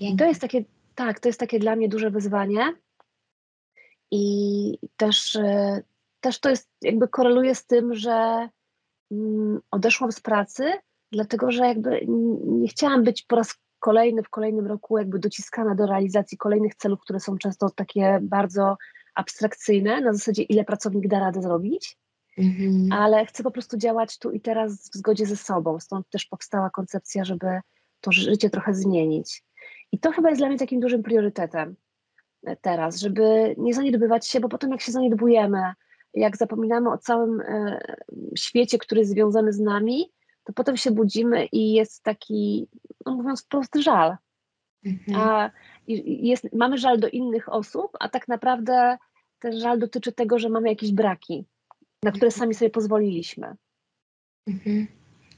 I 0.00 0.16
to 0.16 0.24
jest 0.24 0.40
takie, 0.40 0.64
tak, 0.96 1.20
to 1.20 1.28
jest 1.28 1.40
takie 1.40 1.58
dla 1.58 1.76
mnie 1.76 1.88
duże 1.88 2.10
wyzwanie. 2.10 2.74
I 4.10 4.78
też, 4.96 5.36
e, 5.36 5.82
też 6.20 6.40
to 6.40 6.50
jest, 6.50 6.70
jakby 6.82 7.08
koreluje 7.08 7.54
z 7.54 7.66
tym, 7.66 7.94
że 7.94 8.48
mm, 9.10 9.60
odeszłam 9.70 10.12
z 10.12 10.20
pracy, 10.20 10.72
dlatego 11.12 11.50
że 11.50 11.66
jakby 11.66 12.00
nie 12.46 12.68
chciałam 12.68 13.04
być 13.04 13.22
po 13.22 13.36
raz 13.36 13.54
kolejny 13.78 14.22
w 14.22 14.30
kolejnym 14.30 14.66
roku 14.66 14.98
jakby 14.98 15.18
dociskana 15.18 15.74
do 15.74 15.86
realizacji 15.86 16.38
kolejnych 16.38 16.74
celów, 16.74 17.00
które 17.00 17.20
są 17.20 17.38
często 17.38 17.70
takie 17.70 18.18
bardzo 18.22 18.76
abstrakcyjne, 19.14 20.00
na 20.00 20.12
zasadzie 20.12 20.42
ile 20.42 20.64
pracownik 20.64 21.08
da 21.08 21.20
radę 21.20 21.42
zrobić, 21.42 21.98
mhm. 22.38 22.92
ale 22.92 23.26
chcę 23.26 23.42
po 23.42 23.50
prostu 23.50 23.76
działać 23.76 24.18
tu 24.18 24.30
i 24.30 24.40
teraz 24.40 24.90
w 24.90 24.94
zgodzie 24.94 25.26
ze 25.26 25.36
sobą. 25.36 25.80
Stąd 25.80 26.10
też 26.10 26.26
powstała 26.26 26.70
koncepcja, 26.70 27.24
żeby 27.24 27.60
to 28.00 28.12
życie 28.12 28.50
trochę 28.50 28.74
zmienić. 28.74 29.45
I 29.92 29.98
to 29.98 30.12
chyba 30.12 30.28
jest 30.28 30.40
dla 30.40 30.48
mnie 30.48 30.58
takim 30.58 30.80
dużym 30.80 31.02
priorytetem 31.02 31.76
e, 32.46 32.56
teraz, 32.56 33.00
żeby 33.00 33.54
nie 33.58 33.74
zaniedbywać 33.74 34.26
się, 34.26 34.40
bo 34.40 34.48
potem 34.48 34.70
jak 34.70 34.80
się 34.80 34.92
zaniedbujemy, 34.92 35.72
jak 36.14 36.36
zapominamy 36.36 36.90
o 36.90 36.98
całym 36.98 37.40
e, 37.40 37.80
świecie, 38.38 38.78
który 38.78 39.00
jest 39.00 39.10
związany 39.10 39.52
z 39.52 39.60
nami, 39.60 40.12
to 40.44 40.52
potem 40.52 40.76
się 40.76 40.90
budzimy 40.90 41.46
i 41.52 41.72
jest 41.72 42.02
taki, 42.02 42.68
no 43.06 43.14
mówiąc 43.14 43.44
wprost, 43.44 43.74
żal. 43.76 44.16
Mhm. 44.84 45.20
A 45.20 45.50
jest, 45.86 46.52
mamy 46.52 46.78
żal 46.78 47.00
do 47.00 47.08
innych 47.08 47.52
osób, 47.52 47.96
a 48.00 48.08
tak 48.08 48.28
naprawdę 48.28 48.98
ten 49.38 49.60
żal 49.60 49.78
dotyczy 49.78 50.12
tego, 50.12 50.38
że 50.38 50.48
mamy 50.48 50.68
jakieś 50.68 50.92
braki, 50.92 51.46
na 52.02 52.10
które 52.10 52.26
mhm. 52.26 52.40
sami 52.40 52.54
sobie 52.54 52.70
pozwoliliśmy. 52.70 53.56
Mhm. 54.46 54.86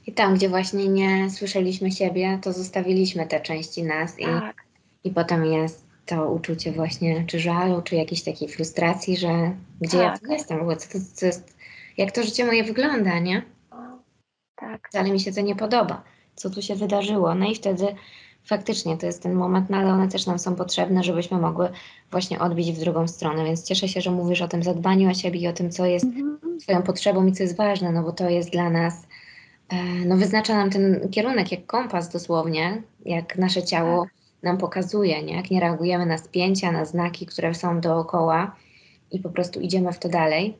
I 0.09 0.11
tam, 0.11 0.35
gdzie 0.35 0.49
właśnie 0.49 0.87
nie 0.87 1.29
słyszeliśmy 1.29 1.91
siebie, 1.91 2.39
to 2.41 2.53
zostawiliśmy 2.53 3.25
te 3.25 3.39
części 3.39 3.83
nas 3.83 4.15
tak. 4.15 4.65
i, 5.03 5.07
i 5.07 5.11
potem 5.11 5.45
jest 5.45 5.85
to 6.05 6.31
uczucie 6.31 6.71
właśnie 6.71 7.23
czy 7.27 7.39
żalu, 7.39 7.81
czy 7.81 7.95
jakiejś 7.95 8.23
takiej 8.23 8.49
frustracji, 8.49 9.17
że 9.17 9.51
gdzie 9.81 9.97
tak. 9.97 10.21
ja 10.27 10.33
jestem, 10.33 10.65
bo 10.65 10.75
co 10.75 10.87
co 11.13 11.25
jest, 11.25 11.57
jak 11.97 12.11
to 12.11 12.23
życie 12.23 12.45
moje 12.45 12.63
wygląda, 12.63 13.19
nie? 13.19 13.41
Tak. 14.55 14.89
Ale 14.93 15.11
mi 15.11 15.19
się 15.19 15.31
to 15.31 15.41
nie 15.41 15.55
podoba, 15.55 16.03
co 16.35 16.49
tu 16.49 16.61
się 16.61 16.75
wydarzyło. 16.75 17.35
No 17.35 17.45
i 17.45 17.55
wtedy 17.55 17.85
faktycznie 18.43 18.97
to 18.97 19.05
jest 19.05 19.23
ten 19.23 19.33
moment, 19.33 19.69
no 19.69 19.77
ale 19.77 19.93
one 19.93 20.07
też 20.07 20.25
nam 20.25 20.39
są 20.39 20.55
potrzebne, 20.55 21.03
żebyśmy 21.03 21.37
mogły 21.37 21.69
właśnie 22.11 22.39
odbić 22.39 22.71
w 22.71 22.79
drugą 22.79 23.07
stronę. 23.07 23.45
Więc 23.45 23.63
cieszę 23.63 23.87
się, 23.87 24.01
że 24.01 24.11
mówisz 24.11 24.41
o 24.41 24.47
tym 24.47 24.63
zadbaniu 24.63 25.09
o 25.09 25.13
siebie 25.13 25.39
i 25.39 25.47
o 25.47 25.53
tym, 25.53 25.71
co 25.71 25.85
jest 25.85 26.05
mhm. 26.05 26.39
Twoją 26.59 26.81
potrzebą 26.81 27.25
i 27.25 27.31
co 27.31 27.43
jest 27.43 27.57
ważne, 27.57 27.91
no 27.91 28.03
bo 28.03 28.11
to 28.11 28.29
jest 28.29 28.49
dla 28.49 28.69
nas, 28.69 28.93
no 30.05 30.17
wyznacza 30.17 30.55
nam 30.55 30.69
ten 30.69 31.09
kierunek 31.11 31.51
jak 31.51 31.65
kompas 31.65 32.09
dosłownie, 32.09 32.81
jak 33.05 33.37
nasze 33.37 33.63
ciało 33.63 34.03
tak. 34.03 34.13
nam 34.43 34.57
pokazuje, 34.57 35.23
nie? 35.23 35.35
jak 35.35 35.51
nie 35.51 35.59
reagujemy 35.59 36.05
na 36.05 36.17
spięcia, 36.17 36.71
na 36.71 36.85
znaki, 36.85 37.25
które 37.25 37.55
są 37.55 37.81
dookoła 37.81 38.55
i 39.11 39.19
po 39.19 39.29
prostu 39.29 39.59
idziemy 39.59 39.93
w 39.93 39.99
to 39.99 40.09
dalej. 40.09 40.57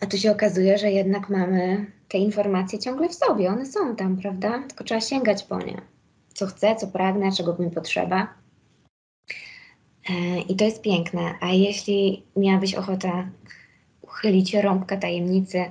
A 0.00 0.06
tu 0.06 0.18
się 0.18 0.32
okazuje, 0.32 0.78
że 0.78 0.90
jednak 0.90 1.28
mamy 1.30 1.86
te 2.08 2.18
informacje 2.18 2.78
ciągle 2.78 3.08
w 3.08 3.14
sobie, 3.14 3.48
one 3.48 3.66
są 3.66 3.96
tam, 3.96 4.16
prawda? 4.16 4.62
Tylko 4.68 4.84
trzeba 4.84 5.00
sięgać 5.00 5.42
po 5.42 5.58
nie. 5.58 5.80
Co 6.34 6.46
chcę, 6.46 6.76
co 6.76 6.86
pragnę, 6.86 7.32
czego 7.32 7.56
mi 7.58 7.70
potrzeba. 7.70 8.34
E, 10.10 10.40
I 10.48 10.56
to 10.56 10.64
jest 10.64 10.82
piękne. 10.82 11.34
A 11.40 11.48
jeśli 11.48 12.22
miałabyś 12.36 12.74
ochotę 12.74 13.30
uchylić 14.02 14.54
rąbka 14.54 14.96
tajemnicy, 14.96 15.64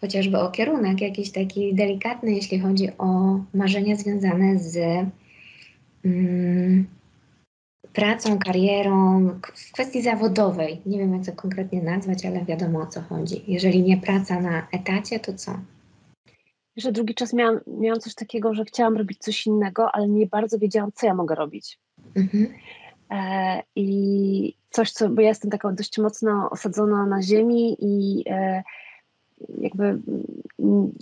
chociażby 0.00 0.38
o 0.38 0.50
kierunek 0.50 1.00
jakiś 1.00 1.30
taki 1.30 1.74
delikatny, 1.74 2.32
jeśli 2.32 2.58
chodzi 2.60 2.88
o 2.98 3.40
marzenia 3.54 3.96
związane 3.96 4.58
z 4.58 4.76
mm, 6.04 6.86
pracą, 7.92 8.38
karierą, 8.38 9.20
w 9.54 9.72
kwestii 9.72 10.02
zawodowej. 10.02 10.80
Nie 10.86 10.98
wiem, 10.98 11.14
jak 11.14 11.26
to 11.26 11.32
konkretnie 11.32 11.82
nazwać, 11.82 12.26
ale 12.26 12.44
wiadomo 12.44 12.80
o 12.80 12.86
co 12.86 13.00
chodzi. 13.00 13.42
Jeżeli 13.46 13.82
nie 13.82 13.96
praca 13.96 14.40
na 14.40 14.66
etacie, 14.72 15.20
to 15.20 15.34
co? 15.34 15.52
że 16.78 16.92
drugi 16.92 17.14
czas 17.14 17.32
miałam, 17.32 17.60
miałam 17.66 18.00
coś 18.00 18.14
takiego, 18.14 18.54
że 18.54 18.64
chciałam 18.64 18.96
robić 18.96 19.18
coś 19.18 19.46
innego, 19.46 19.94
ale 19.94 20.08
nie 20.08 20.26
bardzo 20.26 20.58
wiedziałam, 20.58 20.92
co 20.94 21.06
ja 21.06 21.14
mogę 21.14 21.34
robić. 21.34 21.78
Mhm. 22.16 22.48
E, 23.10 23.62
I 23.76 24.54
coś, 24.70 24.92
co, 24.92 25.08
bo 25.08 25.20
ja 25.20 25.28
jestem 25.28 25.50
taka 25.50 25.72
dość 25.72 25.98
mocno 25.98 26.50
osadzona 26.50 27.06
na 27.06 27.22
ziemi 27.22 27.76
i 27.80 28.24
e, 28.30 28.62
jakby 29.58 29.98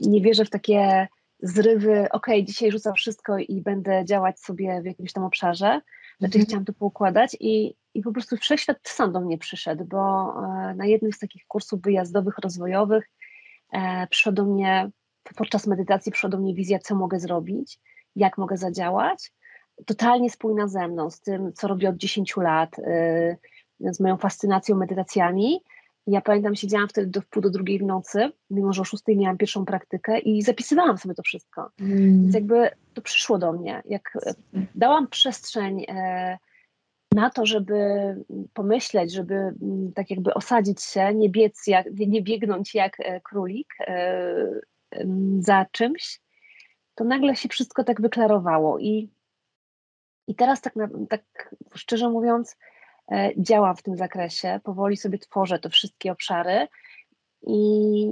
nie 0.01 0.21
wierzę 0.21 0.45
w 0.45 0.51
takie 0.51 1.09
zrywy, 1.43 2.07
ok, 2.11 2.27
dzisiaj 2.43 2.73
rzucam 2.73 2.95
wszystko 2.95 3.39
i 3.39 3.63
będę 3.63 4.05
działać 4.05 4.41
sobie 4.41 4.83
w 4.83 4.85
jakimś 4.85 5.13
tam 5.13 5.25
obszarze. 5.25 5.81
Znaczy 6.19 6.39
mhm. 6.39 6.45
chciałam 6.45 6.65
to 6.65 6.73
poukładać 6.73 7.37
i, 7.41 7.75
i 7.95 8.03
po 8.03 8.13
prostu 8.13 8.37
wszechświat 8.37 8.79
sam 8.83 9.13
do 9.13 9.21
mnie 9.21 9.39
przyszedł, 9.39 9.85
bo 9.85 9.99
e, 9.99 10.75
na 10.75 10.87
jednym 10.87 11.13
z 11.13 11.19
takich 11.19 11.47
kursów 11.47 11.83
wyjazdowych, 11.83 12.39
rozwojowych 12.39 13.11
e, 13.73 14.07
przyszedł 14.07 14.37
do 14.37 14.45
mnie 14.45 14.91
podczas 15.37 15.67
medytacji 15.67 16.13
przyszła 16.13 16.31
do 16.31 16.39
mnie 16.39 16.55
wizja, 16.55 16.79
co 16.79 16.95
mogę 16.95 17.21
zrobić, 17.21 17.79
jak 18.17 18.39
mogę 18.39 18.57
zadziałać. 18.57 19.33
Totalnie 19.87 20.31
spójna 20.31 20.69
ze 20.69 20.89
mną, 20.89 21.11
z 21.11 21.21
tym, 21.21 21.53
co 21.53 21.69
robię 21.69 21.89
od 21.89 21.97
10 21.97 22.37
lat, 22.37 22.77
yy, 23.81 23.93
z 23.93 24.01
moją 24.01 24.17
fascynacją 24.17 24.77
medytacjami. 24.77 25.61
Ja 26.07 26.21
pamiętam, 26.21 26.55
siedziałam 26.55 26.89
wtedy 26.89 27.07
do 27.07 27.21
wpół 27.21 27.43
do 27.43 27.51
drugiej 27.51 27.79
w 27.79 27.83
nocy, 27.83 28.33
mimo 28.51 28.73
że 28.73 28.83
o 28.83 28.85
szóstej 28.85 29.17
miałam 29.17 29.39
pierwszą 29.39 29.65
praktykę 29.65 30.19
i 30.19 30.43
zapisywałam 30.43 30.99
sobie 30.99 31.15
to 31.15 31.23
wszystko. 31.23 31.71
Mm. 31.81 32.23
Więc 32.23 32.35
jakby 32.35 32.71
to 32.95 33.03
przyszło 33.03 33.39
do 33.39 33.53
mnie. 33.53 33.83
Jak 33.85 34.19
dałam 34.75 35.09
przestrzeń 35.09 35.85
e, 35.89 36.39
na 37.15 37.31
to, 37.31 37.47
żeby 37.47 37.77
pomyśleć, 38.55 39.13
żeby 39.13 39.35
mm, 39.35 39.93
tak 39.95 40.11
jakby 40.11 40.35
osadzić 40.35 40.83
się, 40.83 41.15
nie 41.15 41.31
biec, 41.31 41.67
jak, 41.67 41.87
nie 41.93 42.23
biegnąć 42.23 42.75
jak 42.75 42.97
e, 43.01 43.21
królik, 43.21 43.69
e, 43.81 44.61
za 45.39 45.67
czymś, 45.73 46.21
to 46.95 47.05
nagle 47.05 47.37
się 47.37 47.49
wszystko 47.49 47.85
tak 47.85 48.01
wyklarowało. 48.01 48.79
I, 48.79 49.11
i 50.27 50.35
teraz 50.35 50.61
tak, 50.61 50.77
na, 50.77 50.89
tak 51.09 51.55
szczerze 51.75 52.09
mówiąc, 52.09 52.53
e, 52.53 52.76
działam 53.39 53.77
w 53.77 53.83
tym 53.83 53.97
zakresie, 53.97 54.61
powoli 54.65 54.97
sobie 54.97 55.19
tworzę 55.19 55.59
te 55.59 55.71
wszystkie 55.71 56.13
obszary 56.13 56.69
i, 57.43 58.07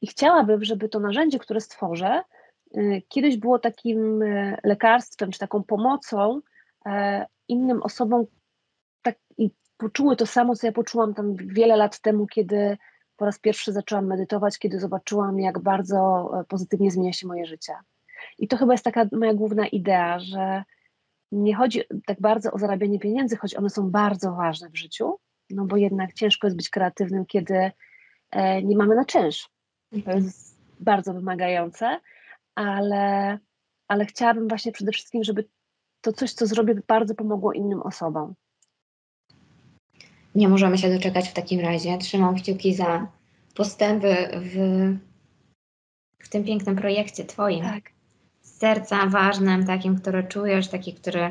i 0.00 0.06
chciałabym, 0.06 0.64
żeby 0.64 0.88
to 0.88 1.00
narzędzie, 1.00 1.38
które 1.38 1.60
stworzę, 1.60 2.22
e, 2.74 3.00
kiedyś 3.08 3.36
było 3.36 3.58
takim 3.58 4.22
e, 4.22 4.58
lekarstwem, 4.64 5.30
czy 5.30 5.38
taką 5.38 5.62
pomocą 5.62 6.40
innym 7.48 7.82
osobom 7.82 8.24
tak, 9.02 9.18
i 9.38 9.50
poczuły 9.76 10.16
to 10.16 10.26
samo, 10.26 10.56
co 10.56 10.66
ja 10.66 10.72
poczułam 10.72 11.14
tam 11.14 11.36
wiele 11.36 11.76
lat 11.76 12.00
temu, 12.00 12.26
kiedy 12.26 12.78
po 13.16 13.24
raz 13.24 13.38
pierwszy 13.38 13.72
zaczęłam 13.72 14.06
medytować, 14.06 14.58
kiedy 14.58 14.80
zobaczyłam, 14.80 15.40
jak 15.40 15.58
bardzo 15.58 16.30
e, 16.40 16.44
pozytywnie 16.44 16.90
zmienia 16.90 17.12
się 17.12 17.26
moje 17.26 17.46
życie. 17.46 17.74
I 18.38 18.48
to 18.48 18.56
chyba 18.56 18.74
jest 18.74 18.84
taka 18.84 19.06
moja 19.12 19.34
główna 19.34 19.66
idea, 19.66 20.18
że 20.18 20.64
nie 21.32 21.56
chodzi 21.56 21.82
tak 22.06 22.20
bardzo 22.20 22.52
o 22.52 22.58
zarabianie 22.58 22.98
pieniędzy, 22.98 23.36
choć 23.36 23.54
one 23.54 23.70
są 23.70 23.90
bardzo 23.90 24.32
ważne 24.32 24.70
w 24.70 24.76
życiu, 24.76 25.18
no 25.50 25.64
bo 25.64 25.76
jednak 25.76 26.12
ciężko 26.12 26.46
jest 26.46 26.56
być 26.56 26.70
kreatywnym, 26.70 27.26
kiedy 27.26 27.70
e, 28.30 28.62
nie 28.62 28.76
mamy 28.76 28.94
na 28.94 29.04
czynsz. 29.04 29.48
To 29.90 29.96
mhm. 29.96 30.24
jest 30.24 30.58
bardzo 30.80 31.14
wymagające, 31.14 32.00
ale, 32.54 33.38
ale 33.88 34.06
chciałabym 34.06 34.48
właśnie 34.48 34.72
przede 34.72 34.92
wszystkim, 34.92 35.24
żeby 35.24 35.48
to 36.00 36.12
coś, 36.12 36.32
co 36.32 36.46
zrobię, 36.46 36.74
bardzo 36.88 37.14
pomogło 37.14 37.52
innym 37.52 37.82
osobom 37.82 38.34
nie 40.34 40.48
możemy 40.48 40.78
się 40.78 40.90
doczekać 40.90 41.28
w 41.28 41.32
takim 41.32 41.60
razie. 41.60 41.98
Trzymam 41.98 42.34
kciuki 42.34 42.74
za 42.74 43.06
postępy 43.54 44.16
w, 44.32 44.56
w 46.18 46.28
tym 46.28 46.44
pięknym 46.44 46.76
projekcie 46.76 47.24
Twoim. 47.24 47.64
Tak. 47.64 47.91
Serca 48.62 49.06
ważnym, 49.06 49.66
takim, 49.66 49.96
które 49.96 50.22
czujesz, 50.22 50.68
taki, 50.68 50.94
który 50.94 51.30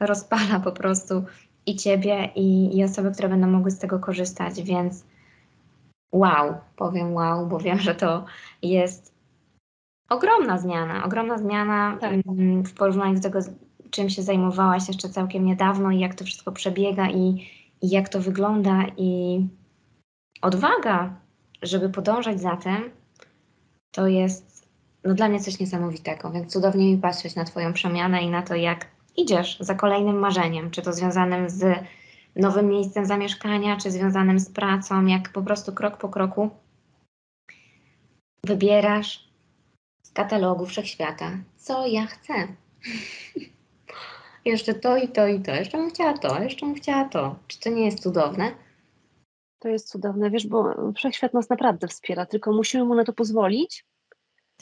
rozpala 0.00 0.60
po 0.64 0.72
prostu 0.72 1.24
i 1.66 1.76
Ciebie, 1.76 2.30
i, 2.34 2.76
i 2.78 2.84
osoby, 2.84 3.10
które 3.10 3.28
będą 3.28 3.46
mogły 3.46 3.70
z 3.70 3.78
tego 3.78 3.98
korzystać, 3.98 4.62
więc 4.62 5.04
wow, 6.12 6.54
powiem 6.76 7.14
wow, 7.14 7.46
bo 7.46 7.58
wiem, 7.58 7.78
że 7.78 7.94
to 7.94 8.24
jest 8.62 9.14
ogromna 10.08 10.58
zmiana, 10.58 11.04
ogromna 11.04 11.38
zmiana 11.38 11.96
tak. 12.00 12.12
Mm, 12.12 12.64
w 12.64 12.74
porównaniu 12.74 13.14
do 13.14 13.20
tego, 13.20 13.38
czym 13.90 14.10
się 14.10 14.22
zajmowałaś 14.22 14.88
jeszcze 14.88 15.08
całkiem 15.08 15.44
niedawno 15.44 15.90
i 15.90 15.98
jak 15.98 16.14
to 16.14 16.24
wszystko 16.24 16.52
przebiega 16.52 17.10
i, 17.10 17.48
i 17.82 17.90
jak 17.90 18.08
to 18.08 18.20
wygląda, 18.20 18.84
i 18.96 19.40
odwaga, 20.42 21.14
żeby 21.62 21.88
podążać 21.88 22.40
za 22.40 22.56
tym, 22.56 22.90
to 23.92 24.06
jest 24.06 24.55
no, 25.06 25.14
dla 25.14 25.28
mnie 25.28 25.40
coś 25.40 25.60
niesamowitego. 25.60 26.30
Więc 26.30 26.52
cudownie 26.52 26.92
mi 26.92 26.98
patrzeć 26.98 27.34
na 27.34 27.44
Twoją 27.44 27.72
przemianę 27.72 28.22
i 28.22 28.30
na 28.30 28.42
to, 28.42 28.54
jak 28.54 28.86
idziesz 29.16 29.56
za 29.60 29.74
kolejnym 29.74 30.18
marzeniem, 30.18 30.70
czy 30.70 30.82
to 30.82 30.92
związanym 30.92 31.50
z 31.50 31.84
nowym 32.36 32.68
miejscem 32.68 33.06
zamieszkania, 33.06 33.76
czy 33.76 33.90
związanym 33.90 34.40
z 34.40 34.50
pracą, 34.50 35.06
jak 35.06 35.32
po 35.32 35.42
prostu 35.42 35.72
krok 35.72 35.96
po 35.96 36.08
kroku 36.08 36.50
wybierasz 38.44 39.28
z 40.02 40.10
katalogu 40.10 40.66
wszechświata, 40.66 41.30
co 41.56 41.86
ja 41.86 42.06
chcę. 42.06 42.34
jeszcze 44.44 44.74
to 44.74 44.96
i 44.96 45.08
to 45.08 45.26
i 45.26 45.40
to, 45.40 45.54
jeszcze 45.54 45.78
bym 45.78 45.90
chciała 45.90 46.18
to, 46.18 46.42
jeszcze 46.42 46.66
bym 46.66 46.74
chciała 46.74 47.04
to. 47.04 47.36
Czy 47.46 47.60
to 47.60 47.70
nie 47.70 47.84
jest 47.84 48.02
cudowne? 48.02 48.52
To 49.58 49.68
jest 49.68 49.90
cudowne, 49.90 50.30
wiesz, 50.30 50.46
bo 50.46 50.74
wszechświat 50.96 51.34
nas 51.34 51.50
naprawdę 51.50 51.88
wspiera, 51.88 52.26
tylko 52.26 52.52
musimy 52.52 52.84
mu 52.84 52.94
na 52.94 53.04
to 53.04 53.12
pozwolić. 53.12 53.84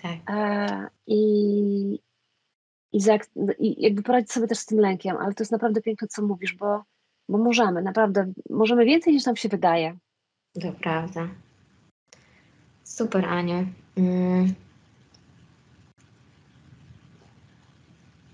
Tak. 0.02 0.18
E, 0.30 0.88
i, 1.06 2.00
i, 2.92 3.00
za, 3.00 3.18
I 3.58 3.82
jakby 3.82 4.02
poradzić 4.02 4.32
sobie 4.32 4.46
też 4.46 4.58
z 4.58 4.66
tym 4.66 4.78
lękiem, 4.78 5.16
ale 5.16 5.34
to 5.34 5.42
jest 5.42 5.52
naprawdę 5.52 5.80
piękne, 5.80 6.08
co 6.08 6.22
mówisz, 6.22 6.54
bo, 6.54 6.82
bo 7.28 7.38
możemy, 7.38 7.82
naprawdę, 7.82 8.32
możemy 8.50 8.84
więcej 8.84 9.12
niż 9.12 9.26
nam 9.26 9.36
się 9.36 9.48
wydaje. 9.48 9.96
To 10.62 10.72
prawda. 10.72 11.28
Super, 12.84 13.24
Aniu. 13.24 13.66
Mm. 13.96 14.54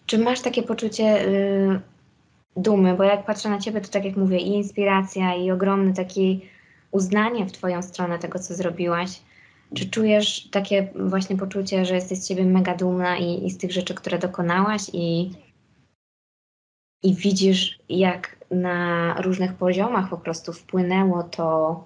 Czy 0.06 0.18
masz 0.18 0.40
takie 0.40 0.62
poczucie 0.62 1.28
y, 1.28 1.80
dumy? 2.56 2.94
Bo 2.94 3.04
jak 3.04 3.26
patrzę 3.26 3.50
na 3.50 3.58
Ciebie, 3.58 3.80
to 3.80 3.88
tak 3.88 4.04
jak 4.04 4.16
mówię, 4.16 4.38
i 4.38 4.48
inspiracja, 4.48 5.34
i 5.34 5.50
ogromne 5.50 5.94
takie 5.94 6.20
uznanie 6.90 7.46
w 7.46 7.52
Twoją 7.52 7.82
stronę 7.82 8.18
tego, 8.18 8.38
co 8.38 8.54
zrobiłaś. 8.54 9.22
Czy 9.74 9.90
czujesz 9.90 10.48
takie 10.50 10.88
właśnie 10.94 11.36
poczucie, 11.36 11.84
że 11.84 11.94
jesteś 11.94 12.18
z 12.18 12.28
Ciebie 12.28 12.44
mega 12.44 12.74
dumna 12.74 13.18
i, 13.18 13.46
i 13.46 13.50
z 13.50 13.58
tych 13.58 13.72
rzeczy, 13.72 13.94
które 13.94 14.18
dokonałaś 14.18 14.82
i, 14.92 15.30
i 17.02 17.14
widzisz, 17.14 17.78
jak 17.88 18.36
na 18.50 19.14
różnych 19.22 19.54
poziomach 19.54 20.10
po 20.10 20.18
prostu 20.18 20.52
wpłynęło 20.52 21.22
to 21.22 21.84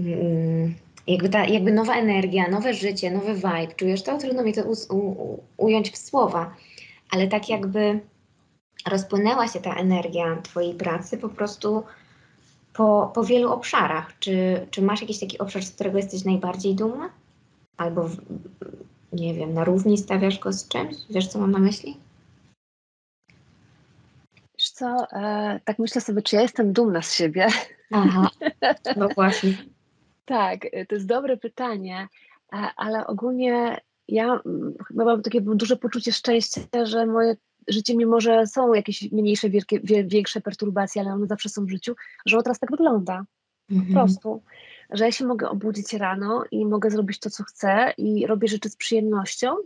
mm, 0.00 0.74
jakby, 1.06 1.28
ta, 1.28 1.46
jakby 1.46 1.72
nowa 1.72 1.94
energia, 1.94 2.48
nowe 2.48 2.74
życie, 2.74 3.10
nowy 3.10 3.34
vibe, 3.34 3.74
czujesz 3.76 4.02
to? 4.02 4.18
Trudno 4.18 4.42
mi 4.42 4.52
to 4.52 4.62
u, 4.62 4.96
u, 4.96 5.42
ująć 5.56 5.90
w 5.90 5.96
słowa, 5.96 6.54
ale 7.10 7.28
tak 7.28 7.48
jakby 7.48 8.00
rozpłynęła 8.86 9.48
się 9.48 9.60
ta 9.60 9.74
energia 9.74 10.36
Twojej 10.42 10.74
pracy 10.74 11.18
po 11.18 11.28
prostu 11.28 11.82
po, 12.72 13.10
po 13.14 13.24
wielu 13.24 13.52
obszarach. 13.52 14.18
Czy, 14.18 14.66
czy 14.70 14.82
masz 14.82 15.00
jakiś 15.00 15.18
taki 15.18 15.38
obszar, 15.38 15.64
z 15.64 15.70
którego 15.70 15.98
jesteś 15.98 16.24
najbardziej 16.24 16.74
dumna? 16.74 17.10
Albo, 17.76 18.08
w, 18.08 18.16
nie 19.12 19.34
wiem, 19.34 19.54
na 19.54 19.64
równi 19.64 19.98
stawiasz 19.98 20.38
go 20.38 20.52
z 20.52 20.68
czymś? 20.68 20.96
Wiesz, 21.10 21.28
co 21.28 21.38
mam 21.38 21.50
na 21.50 21.58
myśli? 21.58 21.96
Wiesz 24.58 24.70
co, 24.70 25.06
e, 25.12 25.60
tak 25.64 25.78
myślę 25.78 26.00
sobie, 26.00 26.22
czy 26.22 26.36
ja 26.36 26.42
jestem 26.42 26.72
dumna 26.72 27.02
z 27.02 27.14
siebie. 27.14 27.48
Aha, 27.90 28.30
no 28.96 29.08
właśnie. 29.08 29.54
tak, 30.24 30.60
to 30.88 30.94
jest 30.94 31.06
dobre 31.06 31.36
pytanie, 31.36 32.08
e, 32.52 32.56
ale 32.76 33.06
ogólnie 33.06 33.80
ja 34.08 34.40
chyba 34.88 35.04
mam 35.04 35.22
takie 35.22 35.40
duże 35.40 35.76
poczucie 35.76 36.12
szczęścia, 36.12 36.60
że 36.82 37.06
moje 37.06 37.36
życie, 37.68 37.96
mimo 37.96 38.20
że 38.20 38.46
są 38.46 38.74
jakieś 38.74 39.12
mniejsze, 39.12 39.50
wielkie, 39.50 39.80
większe 40.04 40.40
perturbacje, 40.40 41.02
ale 41.02 41.12
one 41.12 41.26
zawsze 41.26 41.48
są 41.48 41.64
w 41.64 41.70
życiu, 41.70 41.94
że 42.26 42.36
ono 42.36 42.42
teraz 42.42 42.58
tak 42.58 42.70
wygląda. 42.70 43.24
Mhm. 43.70 43.88
Po 43.88 43.92
prostu. 43.92 44.42
Że 44.90 45.04
ja 45.04 45.12
się 45.12 45.26
mogę 45.26 45.48
obudzić 45.48 45.92
rano 45.92 46.44
i 46.50 46.66
mogę 46.66 46.90
zrobić 46.90 47.18
to, 47.18 47.30
co 47.30 47.44
chcę 47.44 47.94
i 47.98 48.26
robię 48.26 48.48
rzeczy 48.48 48.68
z 48.68 48.76
przyjemnością, 48.76 49.56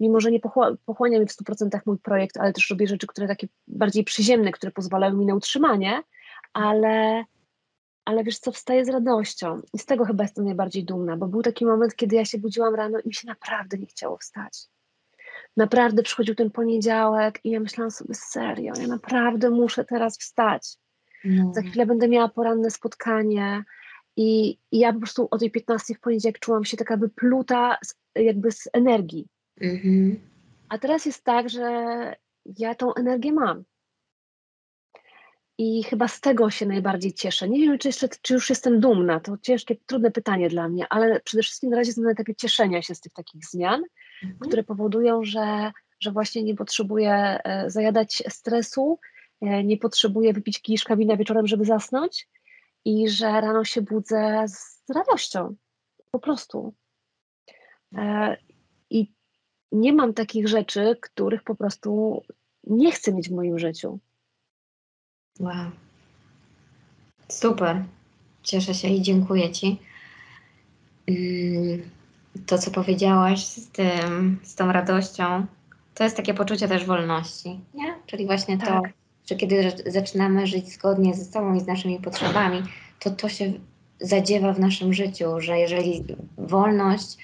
mimo 0.00 0.20
że 0.20 0.30
nie 0.30 0.40
pochłania 0.86 1.20
mi 1.20 1.26
w 1.26 1.30
100% 1.30 1.80
mój 1.86 1.98
projekt, 1.98 2.36
ale 2.36 2.52
też 2.52 2.70
robię 2.70 2.86
rzeczy, 2.86 3.06
które 3.06 3.28
takie 3.28 3.48
bardziej 3.68 4.04
przyziemne, 4.04 4.52
które 4.52 4.72
pozwalają 4.72 5.16
mi 5.16 5.26
na 5.26 5.34
utrzymanie, 5.34 6.02
ale, 6.52 7.24
ale 8.04 8.24
wiesz 8.24 8.38
co, 8.38 8.52
wstaję 8.52 8.84
z 8.84 8.88
radością 8.88 9.62
i 9.72 9.78
z 9.78 9.86
tego 9.86 10.04
chyba 10.04 10.24
jestem 10.24 10.44
najbardziej 10.44 10.84
dumna, 10.84 11.16
bo 11.16 11.28
był 11.28 11.42
taki 11.42 11.66
moment, 11.66 11.96
kiedy 11.96 12.16
ja 12.16 12.24
się 12.24 12.38
budziłam 12.38 12.74
rano 12.74 12.98
i 13.00 13.08
mi 13.08 13.14
się 13.14 13.26
naprawdę 13.26 13.78
nie 13.78 13.86
chciało 13.86 14.16
wstać 14.16 14.68
naprawdę 15.56 16.02
przychodził 16.02 16.34
ten 16.34 16.50
poniedziałek 16.50 17.40
i 17.44 17.50
ja 17.50 17.60
myślałam 17.60 17.90
sobie, 17.90 18.14
serio, 18.14 18.72
ja 18.80 18.86
naprawdę 18.86 19.50
muszę 19.50 19.84
teraz 19.84 20.18
wstać. 20.18 20.76
No. 21.24 21.52
Za 21.54 21.62
chwilę 21.62 21.86
będę 21.86 22.08
miała 22.08 22.28
poranne 22.28 22.70
spotkanie 22.70 23.64
i, 24.16 24.58
i, 24.72 24.78
ja 24.78 24.92
po 24.92 24.98
prostu 24.98 25.28
o 25.30 25.38
tej 25.38 25.50
15 25.50 25.94
w 25.94 26.00
poniedziałek 26.00 26.38
czułam 26.38 26.64
się 26.64 26.76
taka 26.76 26.96
wypluta 26.96 27.78
z, 27.84 27.94
jakby 28.14 28.52
z 28.52 28.68
energii. 28.72 29.28
Mhm. 29.60 30.20
A 30.68 30.78
teraz 30.78 31.06
jest 31.06 31.24
tak, 31.24 31.50
że 31.50 31.66
ja 32.58 32.74
tą 32.74 32.94
energię 32.94 33.32
mam. 33.32 33.64
I 35.58 35.82
chyba 35.82 36.08
z 36.08 36.20
tego 36.20 36.50
się 36.50 36.66
najbardziej 36.66 37.12
cieszę. 37.12 37.48
Nie 37.48 37.60
wiem, 37.60 37.78
czy, 37.78 37.88
jeszcze, 37.88 38.08
czy 38.22 38.34
już 38.34 38.50
jestem 38.50 38.80
dumna. 38.80 39.20
To 39.20 39.38
ciężkie, 39.42 39.76
trudne 39.86 40.10
pytanie 40.10 40.48
dla 40.48 40.68
mnie, 40.68 40.86
ale 40.90 41.20
przede 41.20 41.42
wszystkim 41.42 41.70
na 41.70 41.76
razie 41.76 41.88
jestem 41.88 42.04
na 42.04 42.10
etapie 42.10 42.34
cieszenia 42.34 42.82
się 42.82 42.94
z 42.94 43.00
tych 43.00 43.12
takich 43.12 43.46
zmian 43.46 43.82
mhm. 44.22 44.38
które 44.40 44.64
powodują, 44.64 45.24
że, 45.24 45.72
że 46.00 46.12
właśnie 46.12 46.42
nie 46.42 46.54
potrzebuję 46.54 47.40
e, 47.44 47.70
zajadać 47.70 48.22
stresu, 48.28 48.98
e, 49.40 49.64
nie 49.64 49.76
potrzebuję 49.76 50.32
wypić 50.32 50.62
kiszka 50.62 50.96
wina 50.96 51.16
wieczorem, 51.16 51.46
żeby 51.46 51.64
zasnąć 51.64 52.28
i 52.84 53.08
że 53.08 53.40
rano 53.40 53.64
się 53.64 53.82
budzę 53.82 54.44
z 54.48 54.90
radością. 54.94 55.56
Po 56.10 56.18
prostu. 56.18 56.74
E, 57.94 58.36
I 58.90 59.12
nie 59.72 59.92
mam 59.92 60.14
takich 60.14 60.48
rzeczy, 60.48 60.96
których 61.00 61.42
po 61.42 61.54
prostu 61.54 62.22
nie 62.64 62.92
chcę 62.92 63.12
mieć 63.12 63.28
w 63.28 63.32
moim 63.32 63.58
życiu. 63.58 63.98
Wow. 65.40 65.70
Super. 67.28 67.84
Cieszę 68.42 68.74
się 68.74 68.88
i 68.88 69.02
dziękuję 69.02 69.52
Ci. 69.52 69.78
Mm, 71.06 71.90
to, 72.46 72.58
co 72.58 72.70
powiedziałaś 72.70 73.44
z, 73.44 73.68
tym, 73.68 74.40
z 74.42 74.54
tą 74.54 74.72
radością, 74.72 75.46
to 75.94 76.04
jest 76.04 76.16
takie 76.16 76.34
poczucie 76.34 76.68
też 76.68 76.84
wolności, 76.84 77.60
nie? 77.74 77.94
Czyli 78.06 78.26
właśnie 78.26 78.58
tak. 78.58 78.68
to, 78.68 78.82
że 79.30 79.34
kiedy 79.34 79.72
zaczynamy 79.86 80.46
żyć 80.46 80.72
zgodnie 80.72 81.14
ze 81.14 81.24
sobą 81.24 81.54
i 81.54 81.60
z 81.60 81.66
naszymi 81.66 81.98
potrzebami, 81.98 82.62
to 83.00 83.10
to 83.10 83.28
się 83.28 83.52
zadziewa 84.00 84.52
w 84.52 84.60
naszym 84.60 84.94
życiu, 84.94 85.40
że 85.40 85.58
jeżeli 85.58 86.04
wolność, 86.38 87.16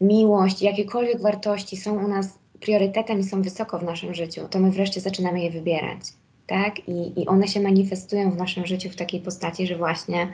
miłość, 0.00 0.62
jakiekolwiek 0.62 1.20
wartości 1.20 1.76
są 1.76 2.04
u 2.04 2.08
nas 2.08 2.38
priorytetem 2.60 3.20
i 3.20 3.24
są 3.24 3.42
wysoko 3.42 3.78
w 3.78 3.82
naszym 3.82 4.14
życiu, 4.14 4.48
to 4.50 4.58
my 4.58 4.70
wreszcie 4.70 5.00
zaczynamy 5.00 5.40
je 5.40 5.50
wybierać, 5.50 6.00
tak? 6.46 6.88
I, 6.88 7.20
i 7.22 7.26
one 7.26 7.48
się 7.48 7.60
manifestują 7.60 8.30
w 8.30 8.36
naszym 8.36 8.66
życiu 8.66 8.90
w 8.90 8.96
takiej 8.96 9.20
postaci, 9.20 9.66
że 9.66 9.76
właśnie 9.76 10.28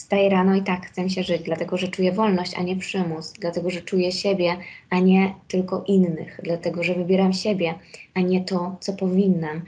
Wstaję 0.00 0.28
rano 0.28 0.54
i 0.54 0.62
tak 0.62 0.86
chcę 0.86 1.10
się 1.10 1.22
żyć, 1.22 1.42
dlatego 1.42 1.76
że 1.76 1.88
czuję 1.88 2.12
wolność, 2.12 2.54
a 2.54 2.62
nie 2.62 2.76
przymus, 2.76 3.32
dlatego 3.32 3.70
że 3.70 3.80
czuję 3.80 4.12
siebie, 4.12 4.56
a 4.90 4.98
nie 4.98 5.34
tylko 5.48 5.84
innych, 5.86 6.40
dlatego 6.42 6.82
że 6.82 6.94
wybieram 6.94 7.32
siebie, 7.32 7.74
a 8.14 8.20
nie 8.20 8.44
to, 8.44 8.76
co 8.80 8.92
powinnam. 8.92 9.62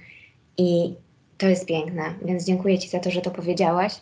I 0.59 0.95
to 1.39 1.49
jest 1.49 1.67
piękne, 1.67 2.15
więc 2.25 2.45
dziękuję 2.45 2.79
Ci 2.79 2.89
za 2.89 2.99
to, 2.99 3.11
że 3.11 3.21
to 3.21 3.31
powiedziałaś. 3.31 3.93